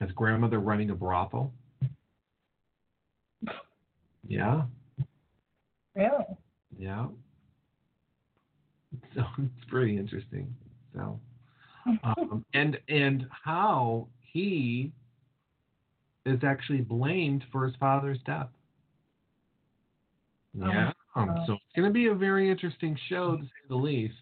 [0.00, 1.52] his grandmother running a brothel.
[4.26, 4.62] Yeah,
[5.94, 6.24] Really?
[6.78, 7.06] yeah.
[9.14, 10.54] So it's pretty interesting.
[10.94, 11.20] So,
[12.04, 14.92] um, and and how he
[16.26, 18.48] is actually blamed for his father's death.
[20.54, 20.92] Yeah.
[21.14, 24.14] Um, so it's going to be a very interesting show to say the least.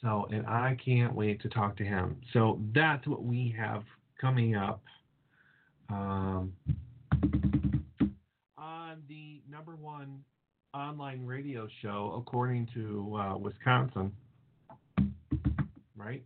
[0.00, 2.20] So, and I can't wait to talk to him.
[2.32, 3.84] So that's what we have
[4.20, 4.82] coming up.
[5.88, 6.52] Um,
[8.58, 10.24] on the number one
[10.74, 14.10] online radio show, according to uh, Wisconsin,
[15.96, 16.22] right?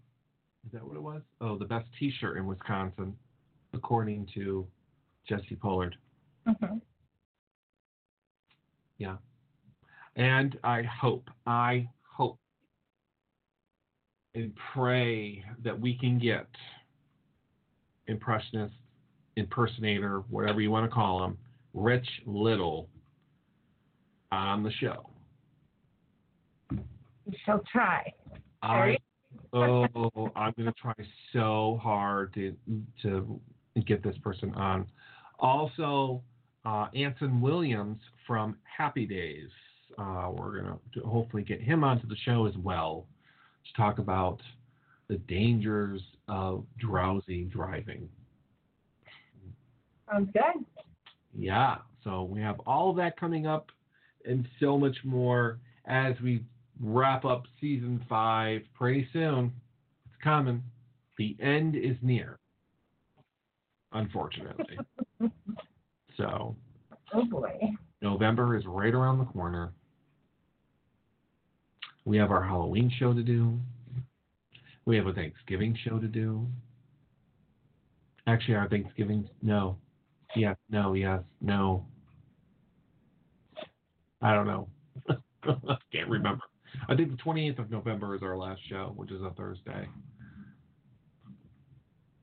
[0.65, 1.23] Is that what it was?
[1.41, 3.17] Oh, the best T-shirt in Wisconsin,
[3.73, 4.67] according to
[5.29, 5.97] Jesse Pollard.
[6.47, 6.81] Mhm.
[8.99, 9.17] Yeah.
[10.15, 12.39] And I hope, I hope
[14.35, 16.47] and pray that we can get
[18.07, 18.75] impressionist,
[19.37, 21.37] impersonator, whatever you want to call him,
[21.75, 22.89] Rich Little
[24.33, 25.09] on the show.
[26.71, 28.13] We shall try.
[28.63, 28.97] I
[29.53, 30.95] oh, I'm gonna try
[31.33, 32.55] so hard to
[33.03, 33.41] to
[33.87, 34.87] get this person on.
[35.39, 36.23] Also,
[36.65, 39.51] uh, Anson Williams from Happy Days.
[39.99, 43.07] Uh, we're gonna hopefully get him onto the show as well
[43.67, 44.41] to talk about
[45.09, 48.09] the dangers of drowsy driving.
[50.11, 50.65] Sounds good.
[51.39, 53.71] Yeah, so we have all of that coming up
[54.27, 56.43] and so much more as we
[56.81, 59.53] wrap up season five pretty soon.
[60.07, 60.63] It's coming.
[61.19, 62.39] The end is near.
[63.93, 64.79] unfortunately.
[66.17, 66.55] so
[67.13, 67.59] Oh boy.
[68.03, 69.73] November is right around the corner.
[72.05, 73.59] We have our Halloween show to do.
[74.85, 76.47] We have a Thanksgiving show to do.
[78.27, 79.77] Actually, our Thanksgiving, no.
[80.35, 81.87] Yes, no, yes, no.
[84.23, 84.69] I don't know.
[85.93, 86.43] Can't remember.
[86.89, 89.89] I think the 28th of November is our last show, which is a Thursday.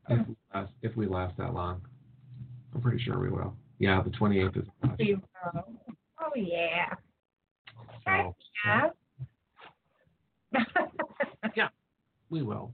[0.09, 1.81] If we last, if we last that long.
[2.75, 3.55] I'm pretty sure we will.
[3.79, 5.21] Yeah, the 28th is last know.
[6.19, 6.89] Oh yeah.
[8.05, 8.35] show.
[11.55, 11.67] Yeah.
[12.29, 12.73] We will.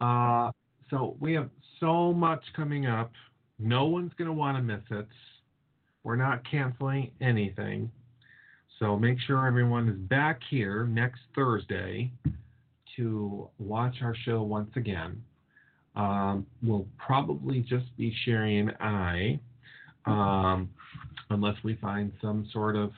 [0.00, 0.50] Uh,
[0.90, 1.48] so we have
[1.80, 3.10] so much coming up.
[3.58, 5.08] No one's going to want to miss it.
[6.04, 7.90] We're not canceling anything.
[8.78, 12.12] So make sure everyone is back here next Thursday
[12.96, 15.22] to watch our show once again.
[15.94, 19.40] Um, we'll probably just be Sherri and I,
[20.04, 20.68] um,
[21.30, 22.92] unless we find some sort of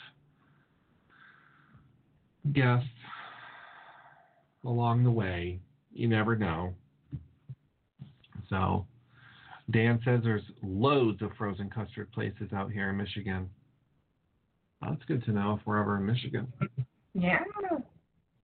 [2.53, 2.87] guest
[4.65, 5.61] along the way.
[5.93, 6.75] You never know.
[8.51, 8.85] So,
[9.71, 13.49] Dan says there's loads of frozen custard places out here in Michigan.
[14.81, 16.53] Well, that's good to know if we're ever in Michigan.
[17.15, 17.41] yeah.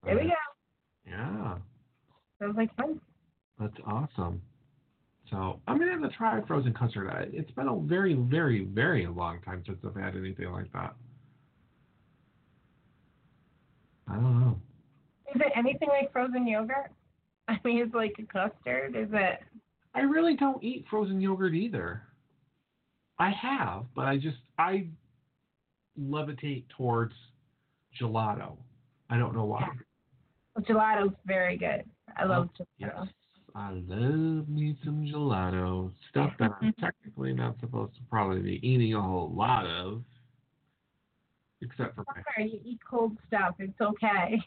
[0.05, 0.31] There we go.
[1.07, 1.59] Yeah,
[2.41, 3.01] Sounds like fun.
[3.61, 4.41] that's awesome.
[5.31, 7.11] So I'm gonna have to try frozen custard.
[7.33, 10.95] It's been a very, very, very long time since I've had anything like that.
[14.09, 14.61] I don't know.
[15.35, 16.91] Is it anything like frozen yogurt?
[17.49, 18.97] I mean, it's like a custard.
[18.97, 19.41] Is it?
[19.95, 22.03] I really don't eat frozen yogurt either.
[23.19, 24.89] I have, but I just I
[26.01, 27.15] levitate towards
[28.01, 28.57] gelato.
[29.11, 29.69] I don't know why.
[30.55, 31.85] Well, gelato's very good.
[32.17, 33.09] I love Oh, Yes, gelato.
[33.57, 35.93] I love me some gelato.
[36.11, 40.03] Stuff that I'm technically not supposed to probably be eating a whole lot of,
[41.61, 43.55] except for Sorry, you eat cold stuff.
[43.59, 44.41] It's okay.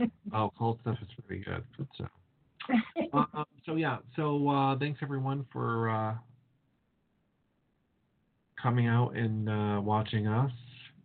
[0.34, 1.64] oh cold stuff is pretty good.
[1.96, 2.06] So.
[3.12, 6.14] Uh, um, so yeah, so uh, thanks everyone for uh,
[8.60, 10.50] coming out and uh, watching us.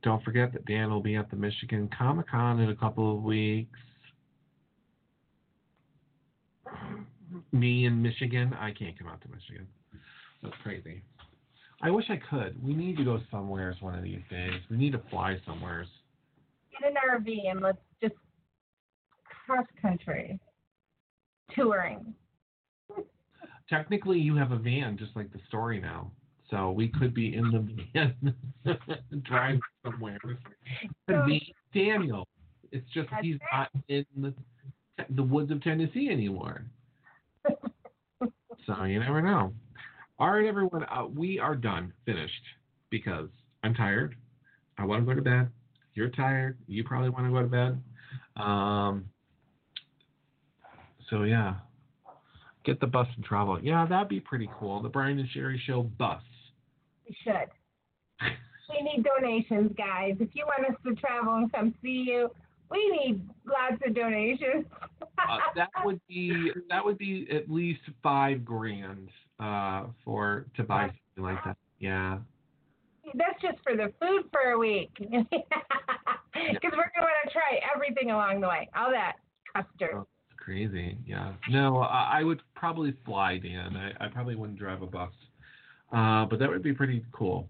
[0.02, 3.24] Don't forget that Dan will be at the Michigan Comic Con in a couple of
[3.24, 3.78] weeks.
[7.52, 9.68] Me in Michigan, I can't come out to Michigan.
[10.42, 11.04] That's crazy.
[11.82, 12.62] I wish I could.
[12.64, 14.60] We need to go somewheres one of these days.
[14.70, 15.88] We need to fly somewheres.
[16.72, 18.16] Get an RV and let's just
[19.46, 20.40] cross country
[21.54, 22.14] touring.
[23.70, 26.12] Technically, you have a van, just like the story now.
[26.50, 28.36] So we could be in the van
[29.24, 30.18] driving somewhere.
[31.08, 32.28] Could be Daniel.
[32.72, 34.34] It's just he's not in the
[35.12, 36.66] the woods of Tennessee anymore.
[38.66, 39.54] So you never know.
[40.20, 42.44] All right, everyone, uh, we are done, finished,
[42.92, 43.30] because
[43.64, 44.16] I'm tired.
[44.78, 45.50] I want to go to bed.
[45.96, 46.58] You're tired.
[46.68, 47.82] You probably want to go to bed.
[48.36, 49.06] Um,
[51.10, 51.56] so yeah,
[52.64, 53.60] get the bus and travel.
[53.62, 54.82] Yeah, that'd be pretty cool.
[54.84, 56.22] The Brian and Sherri Show bus.
[57.10, 58.30] We should.
[58.70, 60.16] We need donations, guys.
[60.20, 62.30] If you want us to travel and come see you,
[62.70, 64.66] we need lots of donations.
[65.02, 70.86] Uh, that would be that would be at least five grand uh, for to buy
[71.16, 71.58] something like that.
[71.80, 72.20] Yeah.
[73.16, 74.92] That's just for the food for a week.
[76.32, 78.70] Because we're going to try everything along the way.
[78.78, 79.16] All that
[79.54, 79.96] custard.
[79.96, 80.08] Oh,
[80.38, 80.96] crazy.
[81.06, 81.34] Yeah.
[81.50, 83.76] No, I, I would probably fly, Dan.
[83.76, 85.10] I, I probably wouldn't drive a bus.
[85.92, 87.48] Uh, but that would be pretty cool.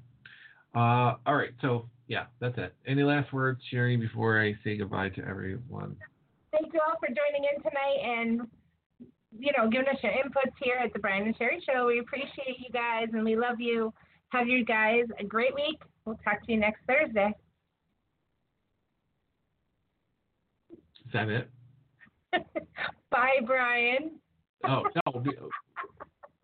[0.76, 1.52] Uh, all right.
[1.62, 2.74] So yeah, that's it.
[2.88, 5.96] Any last words, Sherri, before I say goodbye to everyone?
[6.52, 8.48] Thank you all for joining in tonight and,
[9.38, 11.86] you know, giving us your inputs here at the Brian and Sherri Show.
[11.86, 13.94] We appreciate you guys and we love you.
[14.30, 15.80] Have you guys a great week.
[16.06, 17.32] We'll talk to you next Thursday.
[20.72, 21.50] Is that it?
[23.12, 24.12] Bye, Brian.
[24.68, 25.24] Oh no.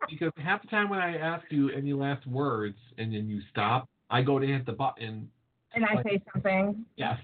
[0.08, 3.40] be- Because half the time when I ask you any last words and then you
[3.50, 5.28] stop, I go to hit the button.
[5.74, 6.84] And I say something.
[6.96, 7.18] Yes.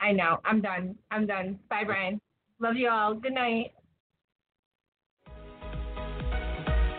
[0.00, 0.38] I know.
[0.44, 0.94] I'm done.
[1.10, 1.58] I'm done.
[1.68, 2.20] Bye, Brian.
[2.60, 3.14] Love you all.
[3.14, 3.72] Good night.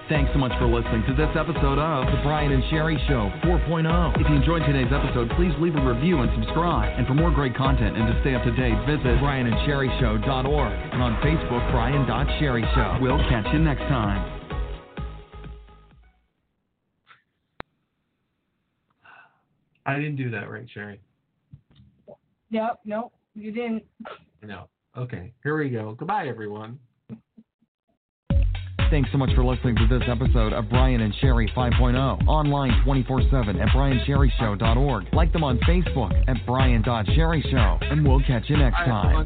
[0.09, 4.19] Thanks so much for listening to this episode of The Brian and Sherri Show 4.0.
[4.19, 6.91] If you enjoyed today's episode, please leave a review and subscribe.
[6.99, 11.15] And for more great content and to stay up to date, visit brianandsherrishow.org and on
[11.23, 12.97] Facebook, Brian.Sherri Show.
[12.99, 14.40] We'll catch you next time.
[19.85, 20.99] I didn't do that right, Sherri.
[22.51, 23.13] Nope, nope.
[23.35, 23.83] You didn't.
[24.43, 24.67] No.
[24.97, 25.33] Okay.
[25.43, 25.95] Here we go.
[25.97, 26.79] Goodbye, everyone.
[28.89, 32.27] Thanks so much for listening to this episode of Brian and Sherri 5.0.
[32.27, 35.13] Online 24 7 at BrianSherriShow.org.
[35.13, 37.77] Like them on Facebook at Brian.Sherri Show.
[37.81, 39.25] And we'll catch you next time.